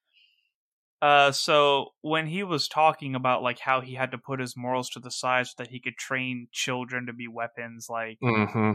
Uh, 1.00 1.30
so 1.30 1.90
when 2.02 2.26
he 2.26 2.42
was 2.42 2.66
talking 2.66 3.14
about 3.14 3.42
like 3.42 3.60
how 3.60 3.80
he 3.80 3.94
had 3.94 4.10
to 4.10 4.18
put 4.18 4.40
his 4.40 4.56
morals 4.56 4.90
to 4.90 5.00
the 5.00 5.10
side 5.12 5.46
so 5.46 5.54
that 5.58 5.68
he 5.70 5.80
could 5.80 5.96
train 5.96 6.48
children 6.52 7.06
to 7.06 7.12
be 7.12 7.28
weapons, 7.28 7.86
like 7.88 8.18
Mm-hmm. 8.22 8.72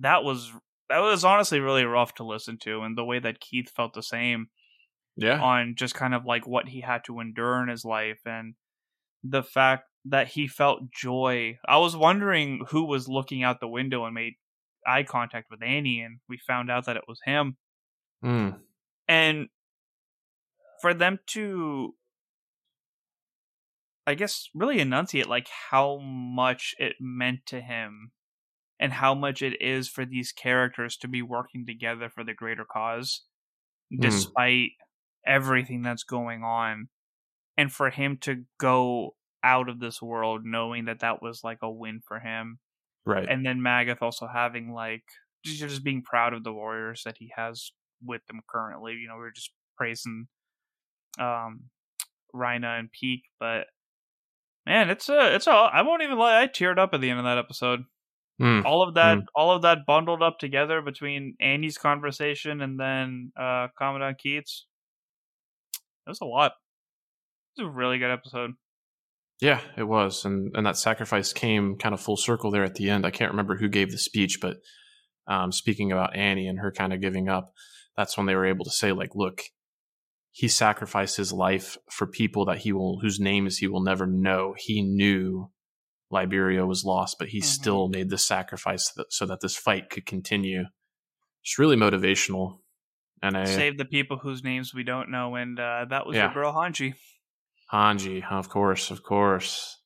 That 0.00 0.24
was 0.24 0.52
that 0.88 0.98
was 0.98 1.24
honestly 1.24 1.60
really 1.60 1.84
rough 1.84 2.14
to 2.14 2.24
listen 2.24 2.58
to, 2.62 2.80
and 2.82 2.98
the 2.98 3.04
way 3.04 3.18
that 3.20 3.40
Keith 3.40 3.70
felt 3.70 3.94
the 3.94 4.02
same 4.02 4.48
Yeah. 5.16 5.40
on 5.40 5.74
just 5.76 5.94
kind 5.94 6.14
of 6.14 6.24
like 6.24 6.46
what 6.46 6.68
he 6.68 6.80
had 6.80 7.04
to 7.04 7.20
endure 7.20 7.62
in 7.62 7.68
his 7.68 7.84
life 7.84 8.20
and 8.26 8.54
the 9.22 9.42
fact 9.42 9.84
that 10.04 10.28
he 10.28 10.48
felt 10.48 10.90
joy. 10.90 11.58
I 11.68 11.78
was 11.78 11.94
wondering 11.96 12.64
who 12.70 12.84
was 12.86 13.06
looking 13.08 13.42
out 13.42 13.60
the 13.60 13.68
window 13.68 14.04
and 14.04 14.14
made 14.14 14.34
eye 14.86 15.02
contact 15.04 15.48
with 15.50 15.62
Annie, 15.62 16.00
and 16.00 16.20
we 16.28 16.38
found 16.38 16.70
out 16.70 16.86
that 16.86 16.96
it 16.96 17.04
was 17.06 17.20
him. 17.24 17.56
Mm. 18.24 18.58
And 19.06 19.48
for 20.80 20.94
them 20.94 21.18
to, 21.28 21.94
I 24.06 24.14
guess, 24.14 24.48
really 24.54 24.80
enunciate 24.80 25.28
like 25.28 25.48
how 25.70 25.98
much 25.98 26.74
it 26.78 26.94
meant 26.98 27.40
to 27.46 27.60
him 27.60 28.12
and 28.80 28.92
how 28.94 29.14
much 29.14 29.42
it 29.42 29.60
is 29.62 29.88
for 29.88 30.04
these 30.04 30.32
characters 30.32 30.96
to 30.96 31.06
be 31.06 31.22
working 31.22 31.64
together 31.66 32.08
for 32.08 32.24
the 32.24 32.34
greater 32.34 32.64
cause, 32.64 33.22
Mm. 33.92 34.00
despite 34.00 34.70
everything 35.26 35.82
that's 35.82 36.02
going 36.04 36.42
on. 36.42 36.88
And 37.56 37.70
for 37.72 37.90
him 37.90 38.16
to 38.22 38.44
go 38.58 39.16
out 39.44 39.68
of 39.68 39.78
this 39.80 40.00
world 40.02 40.42
knowing 40.44 40.86
that 40.86 41.00
that 41.00 41.20
was 41.22 41.44
like 41.44 41.58
a 41.62 41.70
win 41.70 42.00
for 42.06 42.20
him 42.20 42.58
Right. 43.06 43.28
and 43.28 43.44
then 43.44 43.60
Magath 43.60 44.02
also 44.02 44.26
having 44.26 44.72
like 44.72 45.04
just, 45.44 45.82
being 45.84 46.02
proud 46.02 46.32
of 46.34 46.44
the 46.44 46.52
warriors 46.52 47.02
that 47.04 47.16
he 47.18 47.32
has 47.36 47.72
with 48.02 48.24
them 48.26 48.40
currently. 48.48 48.94
You 48.94 49.08
know, 49.08 49.16
we 49.16 49.24
are 49.24 49.30
just 49.30 49.52
praising 49.76 50.28
um 51.18 51.70
Reiner 52.34 52.78
and 52.78 52.90
Pieck, 52.92 53.22
but 53.38 53.66
man, 54.66 54.90
it's 54.90 55.08
a 55.08 55.34
it's 55.34 55.46
a 55.46 55.50
I 55.50 55.82
won't 55.82 56.02
even 56.02 56.18
lie, 56.18 56.42
I 56.42 56.46
teared 56.46 56.78
up 56.78 56.94
at 56.94 57.00
the 57.00 57.10
end 57.10 57.18
of 57.18 57.24
that 57.24 57.38
episode. 57.38 57.84
Mm. 58.40 58.64
All 58.64 58.82
of 58.82 58.94
that 58.94 59.18
Mm. 59.18 59.24
all 59.34 59.50
of 59.50 59.62
that 59.62 59.84
bundled 59.86 60.22
up 60.22 60.38
together 60.38 60.80
between 60.80 61.36
Annie's 61.40 61.76
conversation 61.76 62.60
and 62.62 62.80
then 62.80 63.32
uh 63.36 63.68
Commandant 63.76 64.18
Keith. 64.18 64.46
It 66.06 66.10
was 66.10 66.20
a 66.20 66.24
lot. 66.24 66.52
It 67.56 67.62
was 67.62 67.68
a 67.68 67.70
really 67.76 67.98
good 67.98 68.10
episode. 68.10 68.52
Yeah, 69.40 69.60
it 69.76 69.84
was, 69.84 70.24
and 70.24 70.54
and 70.56 70.66
that 70.66 70.76
sacrifice 70.76 71.32
came 71.32 71.76
kind 71.76 71.94
of 71.94 72.00
full 72.00 72.16
circle 72.16 72.50
there 72.50 72.64
at 72.64 72.74
the 72.74 72.90
end. 72.90 73.06
I 73.06 73.10
can't 73.10 73.30
remember 73.30 73.56
who 73.56 73.68
gave 73.68 73.90
the 73.90 73.98
speech, 73.98 74.38
but 74.40 74.56
um, 75.26 75.52
speaking 75.52 75.92
about 75.92 76.16
Annie 76.16 76.46
and 76.48 76.58
her 76.58 76.72
kind 76.72 76.92
of 76.92 77.00
giving 77.00 77.28
up, 77.28 77.52
that's 77.96 78.16
when 78.16 78.26
they 78.26 78.34
were 78.34 78.46
able 78.46 78.64
to 78.64 78.70
say, 78.70 78.92
like, 78.92 79.14
look, 79.14 79.42
he 80.32 80.48
sacrificed 80.48 81.16
his 81.16 81.32
life 81.32 81.76
for 81.90 82.06
people 82.06 82.44
that 82.46 82.58
he 82.58 82.72
will, 82.72 82.98
whose 83.00 83.18
names 83.20 83.58
he 83.58 83.66
will 83.66 83.82
never 83.82 84.06
know. 84.06 84.54
He 84.58 84.82
knew 84.82 85.50
Liberio 86.12 86.66
was 86.66 86.84
lost, 86.84 87.18
but 87.18 87.28
he 87.28 87.40
Mhm. 87.40 87.44
still 87.44 87.88
made 87.88 88.10
this 88.10 88.26
sacrifice 88.26 88.86
so 88.92 89.02
that, 89.02 89.12
so 89.12 89.26
that 89.26 89.40
this 89.40 89.56
fight 89.56 89.90
could 89.90 90.06
continue. 90.06 90.64
It's 91.44 91.58
really 91.58 91.76
motivational, 91.76 92.60
and 93.22 93.36
I 93.36 93.44
Save 93.46 93.78
the 93.78 93.84
people 93.86 94.18
whose 94.18 94.42
names 94.44 94.74
we 94.74 94.84
don't 94.84 95.10
know, 95.10 95.36
and 95.36 95.58
uh, 95.58 95.86
that 95.90 96.06
was 96.06 96.16
Yeah. 96.16 96.26
your 96.26 96.34
girl 96.34 96.52
Hanji. 96.52 96.94
Hanji, 97.72 98.22
of 98.30 98.48
course, 98.50 98.90
of 98.90 99.02
course. 99.02 99.78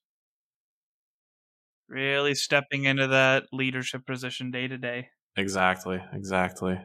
Really 1.88 2.34
stepping 2.34 2.84
into 2.84 3.06
that 3.08 3.44
leadership 3.52 4.06
position 4.06 4.50
day 4.50 4.66
to 4.68 4.78
day. 4.78 5.10
Exactly, 5.36 6.02
exactly. 6.12 6.80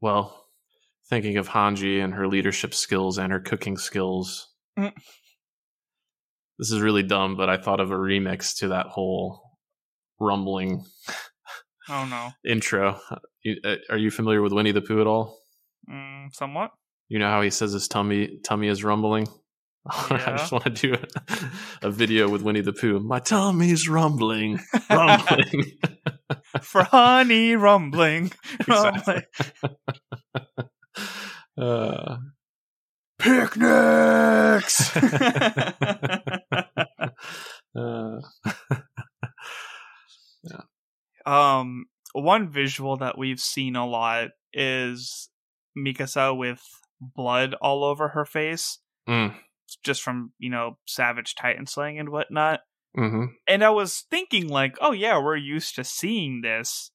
Well, 0.00 0.48
thinking 1.08 1.36
of 1.38 1.48
Hanji 1.48 2.02
and 2.02 2.14
her 2.14 2.28
leadership 2.28 2.74
skills 2.74 3.18
and 3.18 3.32
her 3.32 3.40
cooking 3.40 3.76
skills, 3.78 4.48
Mm. 4.78 4.92
This 6.58 6.70
is 6.70 6.80
really 6.80 7.02
dumb, 7.02 7.36
but 7.36 7.48
I 7.50 7.56
thought 7.56 7.80
of 7.80 7.90
a 7.90 7.96
remix 7.96 8.56
to 8.58 8.68
that 8.68 8.86
whole 8.86 9.42
rumbling 10.20 10.84
Oh 11.88 12.04
no, 12.06 12.30
intro. 12.48 13.00
Uh, 13.64 13.74
are 13.90 13.98
you 13.98 14.10
familiar 14.10 14.40
with 14.40 14.52
Winnie 14.52 14.70
the 14.72 14.80
Pooh 14.82 15.00
at 15.00 15.06
all? 15.06 15.38
mm, 15.90 16.32
somewhat. 16.32 16.70
You 17.08 17.18
know 17.18 17.28
how 17.28 17.42
he 17.42 17.50
says 17.50 17.72
his 17.72 17.88
tummy 17.88 18.38
tummy 18.44 18.68
is 18.68 18.84
rumbling. 18.84 19.26
I 19.86 20.36
just 20.36 20.52
want 20.52 20.64
to 20.64 20.70
do 20.70 20.94
a, 20.94 21.86
a 21.88 21.90
video 21.90 22.28
with 22.28 22.42
Winnie 22.42 22.60
the 22.60 22.72
Pooh. 22.72 23.00
My 23.00 23.18
tummy's 23.18 23.88
rumbling, 23.88 24.60
rumbling. 24.88 25.72
For 26.62 26.84
honey 26.84 27.56
rumbling, 27.56 28.30
rumbling. 28.68 29.22
uh, 31.58 32.18
picnics. 33.18 34.92
Uh, 37.76 38.20
um, 41.26 41.86
one 42.12 42.50
visual 42.50 42.96
that 42.98 43.16
we've 43.18 43.40
seen 43.40 43.76
a 43.76 43.86
lot 43.86 44.30
is 44.52 45.28
Mikasa 45.76 46.36
with 46.36 46.62
blood 47.00 47.54
all 47.60 47.84
over 47.84 48.08
her 48.08 48.24
face, 48.24 48.78
mm, 49.08 49.34
just 49.82 50.02
from 50.02 50.32
you 50.38 50.50
know 50.50 50.78
savage 50.86 51.34
titan 51.34 51.66
slaying 51.66 51.98
and 51.98 52.10
whatnot. 52.10 52.60
hmm 52.94 53.26
And 53.46 53.64
I 53.64 53.70
was 53.70 54.04
thinking, 54.10 54.48
like, 54.48 54.76
oh 54.80 54.92
yeah, 54.92 55.18
we're 55.18 55.36
used 55.36 55.74
to 55.76 55.84
seeing 55.84 56.42
this, 56.42 56.90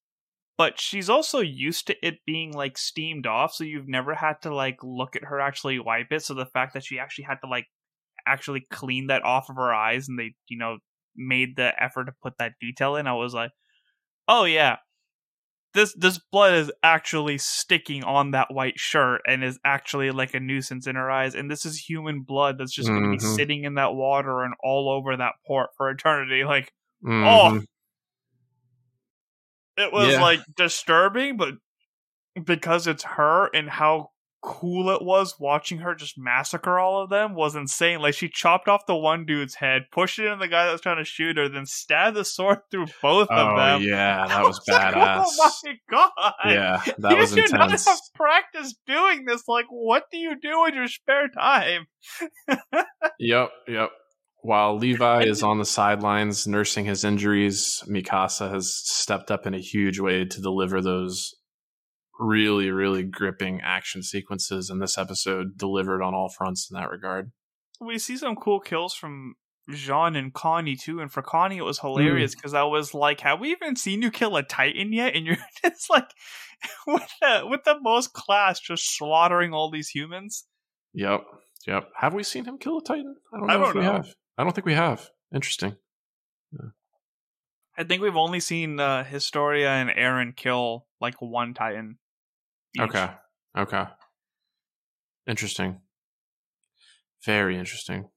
but 0.58 0.80
she's 0.80 1.10
also 1.10 1.40
used 1.40 1.88
to 1.88 1.96
it 2.06 2.20
being 2.26 2.54
like 2.54 2.78
steamed 2.78 3.28
off, 3.28 3.54
so 3.54 3.64
you've 3.64 3.88
never 3.88 4.16
had 4.16 4.42
to 4.44 4.54
like 4.54 4.78
look 4.84 5.16
at 5.16 5.26
her 5.26 5.40
actually 5.40 5.80
wipe 5.80 6.12
it. 6.12 6.24
So 6.24 6.34
the 6.34 6.46
fact 6.46 6.74
that 6.74 6.84
she 6.84 7.00
actually 7.00 7.26
had 7.26 7.40
to 7.44 7.48
like 7.50 7.68
actually 8.28 8.66
clean 8.72 9.08
that 9.08 9.24
off 9.24 9.50
of 9.50 9.56
her 9.58 9.74
eyes, 9.74 10.08
and 10.10 10.20
they, 10.20 10.36
you 10.50 10.58
know, 10.58 10.78
made 11.16 11.56
the 11.56 11.72
effort 11.82 12.06
to 12.06 12.14
put 12.22 12.34
that 12.40 12.54
detail 12.62 12.96
in, 12.96 13.08
I 13.08 13.14
was 13.14 13.34
like, 13.34 13.52
oh 14.28 14.46
yeah. 14.46 14.78
This 15.74 15.94
this 15.94 16.18
blood 16.18 16.54
is 16.56 16.72
actually 16.82 17.38
sticking 17.38 18.04
on 18.04 18.32
that 18.32 18.52
white 18.54 18.80
shirt 18.80 19.22
and 19.28 19.44
is 19.44 19.60
actually 19.64 20.10
like 20.12 20.34
a 20.34 20.40
nuisance 20.40 20.88
in 20.88 20.96
her 20.96 21.12
eyes. 21.12 21.36
And 21.36 21.52
this 21.52 21.66
is 21.66 21.78
human 21.78 22.22
blood 22.22 22.58
that's 22.58 22.74
just 22.74 22.90
going 22.90 23.04
to 23.04 23.10
be 23.10 23.20
sitting 23.20 23.64
in 23.64 23.76
that 23.76 23.94
water 23.94 24.42
and 24.44 24.56
all 24.64 24.90
over 24.90 25.16
that 25.16 25.34
port 25.46 25.70
for 25.78 25.90
eternity. 25.90 26.44
Like, 26.44 26.74
Mhm. 27.04 27.26
Oh, 27.28 27.60
it 29.78 29.92
was 29.92 30.14
Yeah. 30.14 30.22
like 30.22 30.40
disturbing, 30.56 31.38
but 31.38 31.56
because 32.44 32.88
it's 32.88 33.04
her 33.04 33.48
and 33.54 33.70
how 33.70 34.12
cool 34.50 34.90
it 34.90 35.02
was 35.02 35.36
watching 35.40 35.80
her 35.80 35.94
just 35.94 36.18
massacre 36.18 36.80
all 36.80 37.04
of 37.04 37.10
them 37.10 37.36
was 37.36 37.54
insane. 37.56 38.00
Like 38.00 38.14
she 38.14 38.30
chopped 38.30 38.70
off 38.70 38.86
the 38.86 38.96
one 38.96 39.26
dude's 39.26 39.56
head, 39.56 39.84
pushed 39.92 40.20
it 40.20 40.26
in 40.26 40.40
the 40.40 40.48
guy 40.48 40.66
that 40.66 40.72
was 40.72 40.80
trying 40.80 40.98
to 40.98 41.04
shoot 41.04 41.36
her, 41.38 41.50
then 41.50 41.66
stabbed 41.66 42.16
the 42.16 42.24
sword 42.24 42.60
through 42.72 42.86
both 43.02 43.28
of 43.30 43.54
Oh 43.54 43.58
them. 43.58 43.82
yeah, 43.82 44.24
I 44.26 44.28
that 44.30 44.44
was 44.44 44.62
like, 44.68 44.96
oh 44.96 45.00
badass. 45.00 45.26
oh 45.40 45.52
my 45.66 45.74
god! 45.92 46.34
yeah, 46.46 46.82
that 47.00 47.12
you 47.12 47.18
was 47.18 47.32
do 47.34 47.42
not 47.52 47.64
intense. 47.64 47.86
have 47.88 48.00
practice 48.16 48.74
doing 48.88 49.26
this. 49.26 49.44
Like, 49.48 49.66
what 49.70 50.06
do 50.12 50.18
you 50.18 50.40
do 50.40 50.66
in 50.66 50.74
your 50.76 50.88
spare 50.88 51.28
time? 51.28 51.88
Yep, 53.20 53.50
yep. 53.68 53.90
While 54.44 54.78
Levi 54.78 55.24
is 55.24 55.44
on 55.44 55.58
the 55.58 55.66
sidelines 55.66 56.48
nursing 56.48 56.86
his 56.86 57.04
injuries, 57.04 57.84
Mikasa 57.90 58.50
has 58.54 58.74
stepped 58.74 59.32
up 59.32 59.46
in 59.46 59.54
a 59.54 59.60
huge 59.60 60.00
way 60.00 60.24
to 60.26 60.42
deliver 60.42 60.82
those 60.82 61.36
really, 62.20 62.70
really 62.72 63.04
gripping 63.04 63.62
action 63.62 64.04
sequences. 64.04 64.70
And 64.70 64.82
this 64.82 64.98
episode 64.98 65.58
delivered 65.58 66.02
on 66.02 66.14
all 66.14 66.30
fronts 66.30 66.70
in 66.70 66.76
that 66.80 66.90
regard. 66.90 67.32
we 67.80 67.98
see 68.00 68.18
some 68.18 68.36
cool 68.36 68.60
kills 68.60 68.94
from 68.94 69.36
Jean 69.70 70.16
and 70.16 70.34
Connie 70.34 70.76
too, 70.78 71.00
and 71.00 71.12
for 71.12 71.22
Connie 71.22 71.58
it 71.58 71.64
was 71.66 71.80
hilarious 71.80 72.34
because 72.34 72.54
I 72.54 72.64
was 72.64 72.94
like, 72.94 73.20
"Have 73.20 73.40
we 73.42 73.52
even 73.52 73.76
seen 73.76 74.02
you 74.02 74.12
kill 74.12 74.38
a 74.38 74.44
Titan 74.44 74.94
yet?" 74.94 75.14
And 75.16 75.26
you're 75.26 75.38
just 75.64 75.90
like, 75.90 76.10
with 76.88 77.08
the 77.22 77.42
with 77.44 77.64
the 77.66 77.78
most 77.82 78.14
class, 78.14 78.60
just 78.62 78.98
slaughtering 78.98 79.54
all 79.54 79.70
these 79.70 79.90
humans. 79.90 80.46
Yep, 80.94 81.22
yep. 81.68 81.90
Have 81.98 82.14
we 82.14 82.24
seen 82.24 82.46
him 82.46 82.58
kill 82.58 82.78
a 82.78 82.84
Titan? 82.84 83.16
I 83.34 83.38
don't 83.38 83.48
know 83.48 83.54
if 83.56 83.74
don't 83.74 83.76
we 83.76 83.82
know. 83.82 83.92
have. 83.92 84.16
I 84.38 84.44
don't 84.44 84.54
think 84.54 84.66
we 84.66 84.74
have. 84.74 85.10
Interesting. 85.34 85.76
I 87.78 87.84
think 87.84 88.02
we've 88.02 88.16
only 88.18 88.40
seen 88.40 88.80
uh, 88.80 89.04
Historia 89.04 89.70
and 89.70 89.90
Eren 89.92 90.36
kill 90.36 90.88
like 91.00 91.16
one 91.22 91.54
Titan. 91.54 92.00
Each. 92.78 92.90
Okay. 92.90 93.10
Okay. 93.58 93.84
Interesting. 95.28 95.82
Very 97.26 97.58
interesting. 97.58 98.10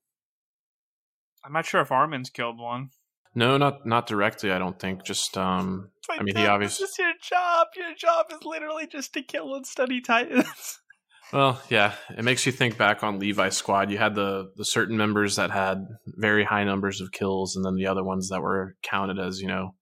I'm 1.44 1.53
not 1.53 1.66
sure 1.66 1.81
if 1.81 1.90
Armin's 1.90 2.31
killed 2.31 2.59
one. 2.59 2.90
No, 3.35 3.57
not 3.57 3.87
not 3.87 4.07
directly. 4.07 4.51
I 4.51 4.59
don't 4.59 4.79
think. 4.79 5.05
Just 5.05 5.37
um. 5.38 5.90
I 6.11 6.23
mean, 6.23 6.37
he 6.37 6.46
obviously- 6.46 6.85
This 6.85 6.90
is 6.92 6.99
your 6.99 7.12
job. 7.23 7.68
Your 7.77 7.94
job 7.94 8.27
is 8.33 8.38
literally 8.44 8.87
just 8.87 9.12
to 9.14 9.23
kill 9.23 9.55
and 9.55 9.66
study 9.66 10.01
Titans. 10.01 10.79
Well, 11.33 11.62
yeah, 11.68 11.92
it 12.18 12.25
makes 12.25 12.44
you 12.44 12.51
think 12.51 12.77
back 12.77 13.05
on 13.05 13.20
Levi's 13.20 13.57
squad. 13.57 13.92
You 13.92 13.99
had 13.99 14.16
the 14.16 14.51
the 14.57 14.64
certain 14.64 14.96
members 14.96 15.37
that 15.37 15.53
had 15.53 15.87
very 16.18 16.42
high 16.42 16.64
numbers 16.64 17.01
of 17.01 17.12
kills, 17.12 17.55
and 17.55 17.64
then 17.64 17.77
the 17.77 17.87
other 17.87 18.03
ones 18.03 18.31
that 18.31 18.42
were 18.42 18.75
counted 18.83 19.20
as 19.20 19.40
you 19.40 19.46
know 19.46 19.77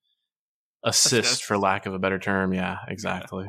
assist, 0.84 1.12
Assists. 1.26 1.40
for 1.46 1.56
lack 1.56 1.86
of 1.86 1.94
a 1.94 1.98
better 1.98 2.18
term. 2.18 2.52
Yeah, 2.52 2.76
exactly. 2.86 3.46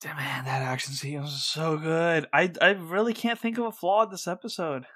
Damn, 0.00 0.16
man, 0.16 0.44
that 0.46 0.62
action 0.62 0.94
sequence 0.94 1.30
was 1.30 1.44
so 1.44 1.76
good. 1.76 2.26
I 2.32 2.50
I 2.60 2.70
really 2.70 3.12
can't 3.12 3.38
think 3.38 3.58
of 3.58 3.66
a 3.66 3.72
flaw 3.72 4.04
in 4.04 4.10
this 4.10 4.26
episode. 4.26 4.86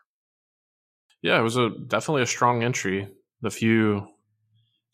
Yeah, 1.21 1.38
it 1.38 1.43
was 1.43 1.57
a 1.57 1.71
definitely 1.71 2.23
a 2.23 2.27
strong 2.27 2.62
entry. 2.62 3.09
The 3.43 3.51
few 3.51 4.09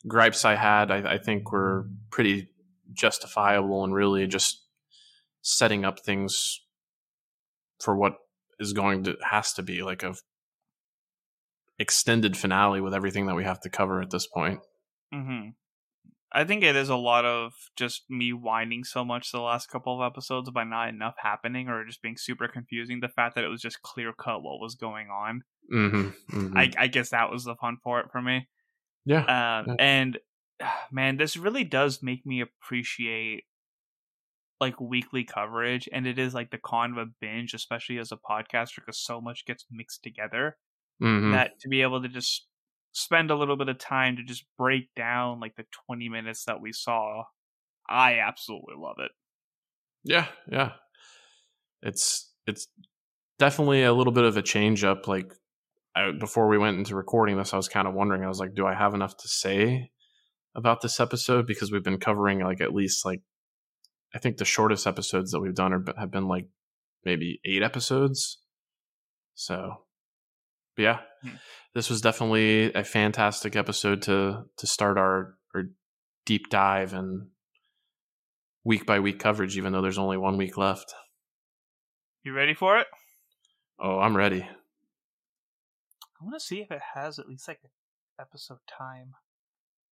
gripes 0.07 0.44
I 0.44 0.57
had, 0.57 0.90
I, 0.90 1.14
I 1.14 1.18
think, 1.18 1.53
were 1.53 1.88
pretty 2.11 2.49
justifiable 2.92 3.85
and 3.85 3.94
really 3.94 4.27
just 4.27 4.64
setting 5.42 5.85
up 5.85 6.01
things 6.01 6.61
for 7.81 7.96
what 7.96 8.14
is 8.59 8.73
going 8.73 9.05
to 9.05 9.16
has 9.31 9.53
to 9.55 9.62
be 9.62 9.83
like 9.83 10.03
a 10.03 10.14
extended 11.79 12.37
finale 12.37 12.81
with 12.81 12.94
everything 12.94 13.27
that 13.27 13.37
we 13.37 13.44
have 13.44 13.61
to 13.61 13.70
cover 13.70 14.03
at 14.03 14.11
this 14.11 14.27
point. 14.27 14.61
Mm-hmm. 15.14 15.51
I 16.32 16.44
think 16.44 16.62
it 16.62 16.76
is 16.76 16.88
a 16.88 16.96
lot 16.96 17.24
of 17.24 17.52
just 17.76 18.04
me 18.08 18.32
whining 18.32 18.84
so 18.84 19.04
much 19.04 19.32
the 19.32 19.40
last 19.40 19.68
couple 19.68 20.00
of 20.00 20.06
episodes 20.06 20.50
by 20.50 20.64
not 20.64 20.88
enough 20.88 21.14
happening 21.18 21.68
or 21.68 21.84
just 21.84 22.02
being 22.02 22.16
super 22.16 22.46
confusing. 22.46 23.00
The 23.00 23.08
fact 23.08 23.34
that 23.34 23.44
it 23.44 23.48
was 23.48 23.60
just 23.60 23.82
clear 23.82 24.12
cut 24.12 24.42
what 24.42 24.60
was 24.60 24.74
going 24.76 25.08
on. 25.08 25.42
Mm-hmm, 25.72 26.36
mm-hmm. 26.36 26.56
I, 26.56 26.70
I, 26.78 26.86
guess 26.86 27.10
that 27.10 27.30
was 27.30 27.44
the 27.44 27.54
fun 27.56 27.78
part 27.82 28.10
for 28.10 28.20
me. 28.20 28.48
Yeah. 29.04 29.22
Uh, 29.22 29.64
yeah. 29.68 29.74
And 29.78 30.18
man, 30.92 31.16
this 31.16 31.36
really 31.36 31.64
does 31.64 32.02
make 32.02 32.24
me 32.24 32.40
appreciate 32.40 33.44
like 34.60 34.80
weekly 34.80 35.24
coverage 35.24 35.88
and 35.90 36.06
it 36.06 36.18
is 36.18 36.34
like 36.34 36.50
the 36.50 36.58
con 36.58 36.92
of 36.92 36.98
a 36.98 37.06
binge 37.18 37.54
especially 37.54 37.98
as 37.98 38.12
a 38.12 38.16
podcaster 38.16 38.76
because 38.76 39.00
so 39.00 39.18
much 39.18 39.46
gets 39.46 39.64
mixed 39.70 40.02
together 40.02 40.58
Mhm. 41.00 41.32
that 41.32 41.58
to 41.60 41.68
be 41.68 41.80
able 41.80 42.02
to 42.02 42.08
just 42.08 42.46
spend 42.92 43.31
a 43.31 43.37
little 43.37 43.57
bit 43.57 43.68
of 43.68 43.79
time 43.79 44.16
to 44.16 44.24
just 44.24 44.44
break 44.59 44.88
down 44.96 45.40
like 45.40 45.57
the 45.57 45.66
20 45.87 46.09
minutes 46.09 46.44
that 46.44 46.61
we 46.61 46.72
saw 46.72 47.22
i 47.88 48.18
absolutely 48.18 48.74
love 48.76 48.96
it 48.98 49.12
Yeah, 50.05 50.26
yeah. 50.50 50.72
It's 51.83 52.33
it's 52.46 52.68
definitely 53.38 53.83
a 53.85 53.92
little 53.92 54.12
bit 54.12 54.24
of 54.24 54.37
a 54.37 54.42
change 54.42 54.85
up. 54.85 55.09
Like 55.09 55.33
I, 55.94 56.12
before 56.12 56.48
we 56.48 56.59
went 56.59 56.79
into 56.79 56.94
recording 56.94 57.37
this, 57.37 57.53
I 57.53 57.57
was 57.57 57.68
kind 57.68 57.88
of 57.88 57.94
wondering. 57.94 58.24
I 58.24 58.29
was 58.29 58.40
like, 58.40 58.55
do 58.55 58.66
I 58.66 58.74
have 58.74 58.94
enough 58.94 59.16
to 59.18 59.29
say 59.29 59.90
about 60.55 60.81
this 60.81 61.00
episode? 61.00 61.46
Because 61.46 61.70
we've 61.72 61.85
been 61.85 61.98
covering 61.98 62.40
like 62.40 62.61
at 62.61 62.74
least 62.74 63.05
like 63.05 63.22
I 64.14 64.18
think 64.18 64.37
the 64.37 64.44
shortest 64.44 64.87
episodes 64.87 65.31
that 65.33 65.40
we've 65.40 65.55
done 65.55 65.72
are, 65.72 65.85
have 65.98 66.11
been 66.11 66.29
like 66.29 66.46
maybe 67.05 67.40
eight 67.44 67.62
episodes. 67.62 68.38
So, 69.35 69.85
yeah, 70.80 71.00
Hmm. 71.22 71.36
this 71.74 71.90
was 71.90 72.00
definitely 72.00 72.72
a 72.72 72.82
fantastic 72.84 73.54
episode 73.56 74.02
to 74.02 74.44
to 74.56 74.66
start 74.66 74.96
our 74.98 75.34
our 75.54 75.64
deep 76.26 76.48
dive 76.50 76.92
and 76.94 77.28
week 78.64 78.86
by 78.86 78.98
week 79.00 79.18
coverage. 79.18 79.56
Even 79.56 79.72
though 79.72 79.82
there's 79.82 79.98
only 79.98 80.16
one 80.16 80.36
week 80.36 80.56
left. 80.56 80.94
you 82.24 82.32
ready 82.32 82.54
for 82.54 82.78
it 82.78 82.86
Oh, 83.78 83.98
I'm 83.98 84.16
ready. 84.16 84.42
i 84.42 86.24
want 86.24 86.34
to 86.38 86.40
see 86.44 86.60
if 86.60 86.70
it 86.70 86.82
has 86.94 87.18
at 87.18 87.26
least 87.28 87.48
like 87.48 87.60
an 87.64 87.70
episode 88.20 88.58
time 88.68 89.12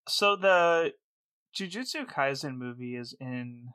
so 0.06 0.36
the 0.36 0.92
jujutsu 1.58 2.04
kaisen 2.06 2.56
movie 2.58 2.96
is 2.96 3.14
in 3.20 3.68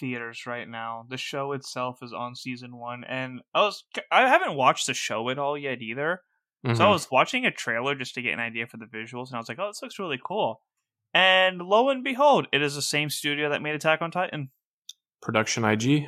theaters 0.00 0.44
right 0.46 0.68
now 0.68 1.04
the 1.08 1.16
show 1.16 1.52
itself 1.52 1.98
is 2.02 2.12
on 2.12 2.34
season 2.34 2.76
one 2.76 3.04
and 3.04 3.40
i 3.54 3.60
was 3.60 3.84
i 4.10 4.22
haven't 4.28 4.56
watched 4.56 4.86
the 4.88 4.94
show 4.94 5.28
at 5.30 5.38
all 5.38 5.56
yet 5.56 5.80
either 5.80 6.22
So 6.64 6.86
I 6.86 6.88
Mhm. 6.88 6.92
was 6.92 7.10
watching 7.10 7.44
a 7.44 7.50
trailer 7.50 7.94
just 7.94 8.14
to 8.14 8.22
get 8.22 8.32
an 8.34 8.40
idea 8.40 8.66
for 8.66 8.76
the 8.76 8.86
visuals, 8.86 9.28
and 9.28 9.34
I 9.36 9.38
was 9.38 9.48
like, 9.48 9.58
"Oh, 9.58 9.68
this 9.68 9.82
looks 9.82 9.98
really 9.98 10.20
cool." 10.22 10.62
And 11.14 11.60
lo 11.60 11.88
and 11.90 12.02
behold, 12.04 12.46
it 12.52 12.62
is 12.62 12.74
the 12.74 12.82
same 12.82 13.10
studio 13.10 13.48
that 13.50 13.62
made 13.62 13.74
Attack 13.74 14.00
on 14.02 14.10
Titan. 14.10 14.50
Production 15.20 15.64
IG. 15.64 16.06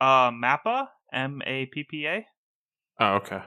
Uh, 0.00 0.30
Mappa, 0.30 0.88
M 1.12 1.42
A 1.46 1.66
P 1.66 1.84
P 1.84 2.06
A, 2.06 2.26
Oh, 3.00 3.14
okay. 3.16 3.42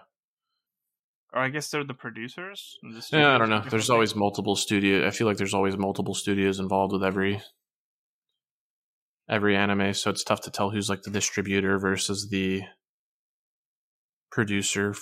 or 1.34 1.42
I 1.42 1.50
guess 1.50 1.70
they're 1.70 1.84
the 1.84 1.94
producers. 1.94 2.78
The 2.82 3.08
Yeah, 3.12 3.36
I 3.36 3.38
don't 3.38 3.50
know. 3.50 3.60
There's 3.62 3.72
things. 3.72 3.90
always 3.90 4.16
multiple 4.16 4.56
studio. 4.56 5.06
I 5.08 5.12
feel 5.12 5.28
like 5.28 5.38
there's 5.38 5.54
always 5.54 5.78
multiple 5.78 6.14
studios 6.16 6.60
involved 6.60 6.94
with 6.94 7.04
every 7.04 7.42
every 9.28 9.56
anime, 9.56 9.94
so 9.94 10.10
it's 10.10 10.24
tough 10.24 10.42
to 10.42 10.52
tell 10.52 10.72
who's 10.72 10.90
like 10.90 11.04
the 11.04 11.12
distributor 11.12 11.78
versus 11.78 12.30
the 12.30 12.64
producer 14.32 14.94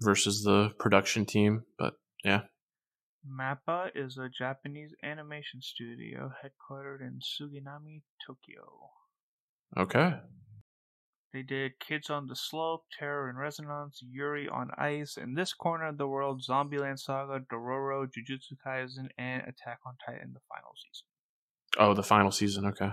versus 0.00 0.42
the 0.42 0.70
production 0.78 1.24
team. 1.26 1.64
But 1.78 1.94
yeah, 2.24 2.42
Mappa 3.26 3.90
is 3.94 4.16
a 4.16 4.28
Japanese 4.28 4.94
animation 5.02 5.60
studio 5.60 6.32
headquartered 6.42 7.00
in 7.00 7.20
Suginami, 7.20 8.02
Tokyo. 8.26 8.90
okay. 9.76 10.16
They 11.30 11.42
did 11.42 11.78
Kids 11.78 12.08
on 12.08 12.26
the 12.26 12.34
Slope, 12.34 12.84
Terror 12.98 13.28
in 13.28 13.36
Resonance, 13.36 14.00
Yuri 14.02 14.48
on 14.48 14.70
Ice, 14.78 15.18
In 15.18 15.34
This 15.34 15.52
Corner 15.52 15.88
of 15.88 15.98
the 15.98 16.06
World, 16.06 16.42
Zombieland 16.42 16.98
Saga, 16.98 17.40
Dororo, 17.52 18.06
Jujutsu 18.06 18.56
Kaisen, 18.66 19.08
and 19.18 19.42
Attack 19.42 19.80
on 19.86 19.96
Titan, 20.06 20.32
the 20.32 20.40
final 20.48 20.72
season. 20.74 21.06
Oh, 21.78 21.92
the 21.92 22.02
final 22.02 22.30
season. 22.30 22.64
Okay. 22.64 22.92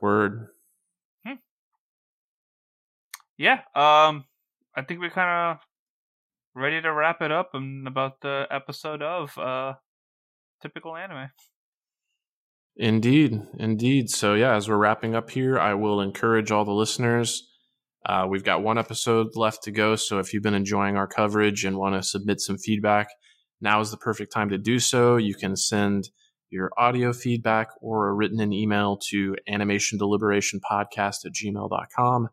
Word. 0.00 0.48
Yeah, 3.38 3.60
um, 3.74 4.24
I 4.76 4.82
think 4.86 5.00
we're 5.00 5.10
kind 5.10 5.56
of 5.56 5.62
ready 6.54 6.82
to 6.82 6.92
wrap 6.92 7.22
it 7.22 7.30
up 7.30 7.50
and 7.54 7.86
about 7.86 8.20
the 8.20 8.46
episode 8.50 9.00
of 9.00 9.36
uh, 9.38 9.74
typical 10.60 10.96
anime. 10.96 11.30
Indeed, 12.76 13.40
indeed. 13.58 14.10
So 14.10 14.34
yeah, 14.34 14.54
as 14.54 14.68
we're 14.68 14.76
wrapping 14.76 15.14
up 15.14 15.30
here, 15.30 15.58
I 15.58 15.74
will 15.74 16.00
encourage 16.00 16.50
all 16.50 16.64
the 16.64 16.72
listeners. 16.72 17.48
Uh, 18.06 18.26
we've 18.28 18.44
got 18.44 18.62
one 18.62 18.78
episode 18.78 19.28
left 19.34 19.64
to 19.64 19.70
go, 19.70 19.96
so 19.96 20.18
if 20.18 20.32
you've 20.32 20.42
been 20.42 20.54
enjoying 20.54 20.96
our 20.96 21.08
coverage 21.08 21.64
and 21.64 21.76
want 21.76 21.94
to 21.94 22.02
submit 22.02 22.40
some 22.40 22.56
feedback, 22.56 23.08
now 23.60 23.80
is 23.80 23.90
the 23.90 23.96
perfect 23.96 24.32
time 24.32 24.48
to 24.50 24.58
do 24.58 24.78
so. 24.78 25.16
You 25.16 25.34
can 25.34 25.56
send 25.56 26.08
your 26.50 26.70
audio 26.78 27.12
feedback 27.12 27.68
or 27.80 28.08
a 28.08 28.14
written 28.14 28.40
in 28.40 28.52
email 28.52 28.98
to 29.10 29.36
animationdeliberationpodcast 29.48 31.26
at 31.26 31.32
gmail.com, 31.32 32.28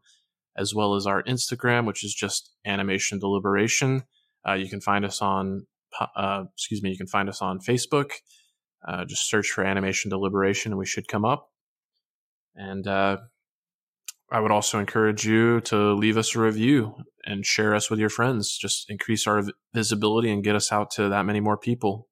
as 0.58 0.74
well 0.74 0.96
as 0.96 1.06
our 1.06 1.24
Instagram, 1.24 1.86
which 1.86 2.04
is 2.04 2.14
just 2.14 2.52
animation 2.66 3.20
deliberation. 3.20 4.04
Uh, 4.48 4.54
you 4.54 4.70
can 4.70 4.82
find 4.82 5.04
us 5.04 5.22
on, 5.22 5.66
uh, 6.16 6.44
excuse 6.54 6.82
me, 6.82 6.90
you 6.92 6.98
can 6.98 7.08
find 7.08 7.30
us 7.30 7.42
on 7.42 7.60
Facebook. 7.60 8.12
Uh, 8.88 9.04
just 9.06 9.30
search 9.30 9.48
for 9.48 9.64
animation 9.64 10.10
deliberation 10.10 10.72
and 10.72 10.80
we 10.80 10.86
should 10.86 11.08
come 11.08 11.26
up. 11.26 11.50
And 12.56 12.88
uh, 12.88 13.18
I 14.32 14.40
would 14.40 14.52
also 14.52 14.80
encourage 14.80 15.26
you 15.26 15.62
to 15.62 15.94
leave 15.94 16.18
us 16.18 16.36
a 16.36 16.40
review 16.40 16.96
and 17.26 17.46
share 17.46 17.76
us 17.76 17.90
with 17.90 18.00
your 18.00 18.10
friends. 18.10 18.58
Just 18.58 18.90
increase 18.90 19.28
our 19.28 19.44
visibility 19.74 20.32
and 20.32 20.44
get 20.44 20.56
us 20.56 20.72
out 20.72 20.92
to 20.92 21.10
that 21.10 21.26
many 21.26 21.40
more 21.40 21.58
people. 21.58 22.08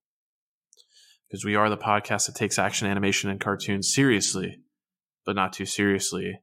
Because 1.28 1.46
we 1.46 1.56
are 1.56 1.70
the 1.70 1.78
podcast 1.78 2.28
that 2.28 2.36
takes 2.36 2.60
action 2.60 2.88
animation 2.88 3.30
and 3.30 3.40
cartoons 3.40 3.94
seriously, 3.94 4.58
but 5.26 5.36
not 5.36 5.54
too 5.54 5.66
seriously. 5.66 6.40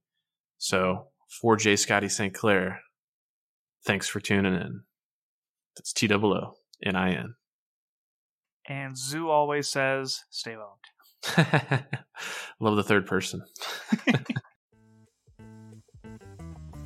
So, 0.58 1.09
for 1.30 1.56
J. 1.56 1.76
Scotty 1.76 2.08
St. 2.08 2.34
Clair, 2.34 2.80
thanks 3.86 4.08
for 4.08 4.20
tuning 4.20 4.54
in. 4.54 4.82
That's 5.76 5.92
T 5.92 6.12
O 6.12 6.16
O 6.16 6.54
N 6.84 6.96
I 6.96 7.14
N. 7.14 7.34
And 8.68 8.98
Zoo 8.98 9.28
always 9.30 9.68
says, 9.68 10.20
"Stay 10.30 10.56
woke." 10.56 10.84
Love 12.60 12.76
the 12.76 12.82
third 12.82 13.06
person. 13.06 13.42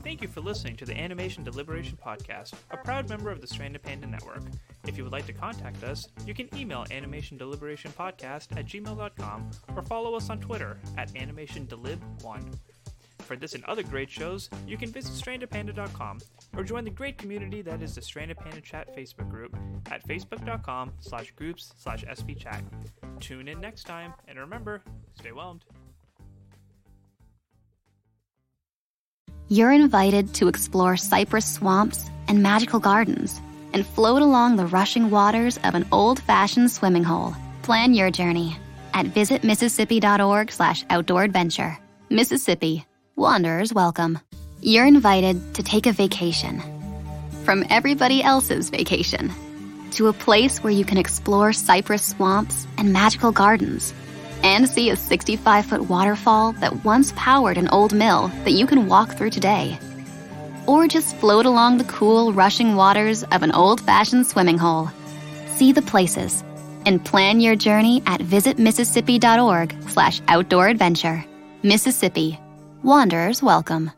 Thank 0.04 0.20
you 0.20 0.28
for 0.28 0.42
listening 0.42 0.76
to 0.76 0.84
the 0.84 0.94
Animation 0.94 1.44
Deliberation 1.44 1.96
Podcast, 1.96 2.52
a 2.70 2.76
proud 2.76 3.08
member 3.08 3.30
of 3.30 3.40
the 3.40 3.46
Stranded 3.46 3.82
Panda 3.82 4.06
Network. 4.06 4.42
If 4.86 4.98
you 4.98 5.02
would 5.02 5.14
like 5.14 5.24
to 5.26 5.32
contact 5.32 5.82
us, 5.82 6.06
you 6.26 6.34
can 6.34 6.54
email 6.54 6.84
animationdeliberationpodcast 6.90 8.54
at 8.54 8.66
gmail.com 8.66 9.50
or 9.74 9.82
follow 9.82 10.14
us 10.14 10.28
on 10.28 10.40
Twitter 10.40 10.78
at 10.98 11.10
animationdelib1. 11.14 12.54
For 13.24 13.36
this 13.36 13.54
and 13.54 13.64
other 13.64 13.82
great 13.82 14.10
shows, 14.10 14.50
you 14.66 14.76
can 14.76 14.90
visit 14.90 15.12
strandedpanda.com 15.12 16.18
or 16.56 16.62
join 16.62 16.84
the 16.84 16.90
great 16.90 17.16
community 17.16 17.62
that 17.62 17.82
is 17.82 17.94
the 17.94 18.02
Stranded 18.02 18.36
Panda 18.36 18.60
Chat 18.60 18.94
Facebook 18.94 19.30
group 19.30 19.56
at 19.90 20.06
facebook.com 20.06 20.92
slash 21.00 21.30
groups 21.32 21.72
slash 21.78 22.04
spchat. 22.04 22.62
Tune 23.20 23.48
in 23.48 23.60
next 23.60 23.84
time, 23.84 24.12
and 24.28 24.38
remember, 24.38 24.82
stay 25.18 25.30
whelmed. 25.30 25.64
You're 29.48 29.72
invited 29.72 30.34
to 30.34 30.48
explore 30.48 30.96
cypress 30.96 31.54
swamps 31.54 32.08
and 32.28 32.42
magical 32.42 32.80
gardens 32.80 33.40
and 33.72 33.86
float 33.86 34.22
along 34.22 34.56
the 34.56 34.66
rushing 34.66 35.10
waters 35.10 35.58
of 35.64 35.74
an 35.74 35.86
old-fashioned 35.92 36.70
swimming 36.70 37.04
hole. 37.04 37.34
Plan 37.62 37.94
your 37.94 38.10
journey 38.10 38.56
at 38.92 39.06
visitmississippi.org 39.06 40.52
slash 40.52 40.84
outdoor 40.90 41.24
adventure. 41.24 41.78
Mississippi. 42.10 42.84
Wanderers 43.16 43.72
welcome. 43.72 44.18
You're 44.60 44.86
invited 44.86 45.54
to 45.54 45.62
take 45.62 45.86
a 45.86 45.92
vacation 45.92 46.60
from 47.44 47.64
everybody 47.70 48.24
else's 48.24 48.70
vacation 48.70 49.30
to 49.92 50.08
a 50.08 50.12
place 50.12 50.64
where 50.64 50.72
you 50.72 50.84
can 50.84 50.98
explore 50.98 51.52
cypress 51.52 52.04
swamps 52.04 52.66
and 52.76 52.92
magical 52.92 53.30
gardens 53.30 53.94
and 54.42 54.68
see 54.68 54.90
a 54.90 54.96
65 54.96 55.64
foot 55.64 55.88
waterfall 55.88 56.54
that 56.54 56.84
once 56.84 57.12
powered 57.14 57.56
an 57.56 57.68
old 57.68 57.94
mill 57.94 58.32
that 58.42 58.50
you 58.50 58.66
can 58.66 58.88
walk 58.88 59.12
through 59.12 59.30
today. 59.30 59.78
Or 60.66 60.88
just 60.88 61.14
float 61.18 61.46
along 61.46 61.78
the 61.78 61.84
cool, 61.84 62.32
rushing 62.32 62.74
waters 62.74 63.22
of 63.22 63.44
an 63.44 63.52
old 63.52 63.80
fashioned 63.80 64.26
swimming 64.26 64.58
hole. 64.58 64.90
See 65.54 65.70
the 65.70 65.82
places 65.82 66.42
and 66.84 67.04
plan 67.04 67.38
your 67.38 67.54
journey 67.54 68.02
at 68.06 68.20
visitmississippi.org 68.20 69.88
slash 69.88 70.20
outdoor 70.26 70.66
adventure. 70.66 71.24
Mississippi. 71.62 72.40
Wanderers 72.84 73.40
welcome. 73.40 73.92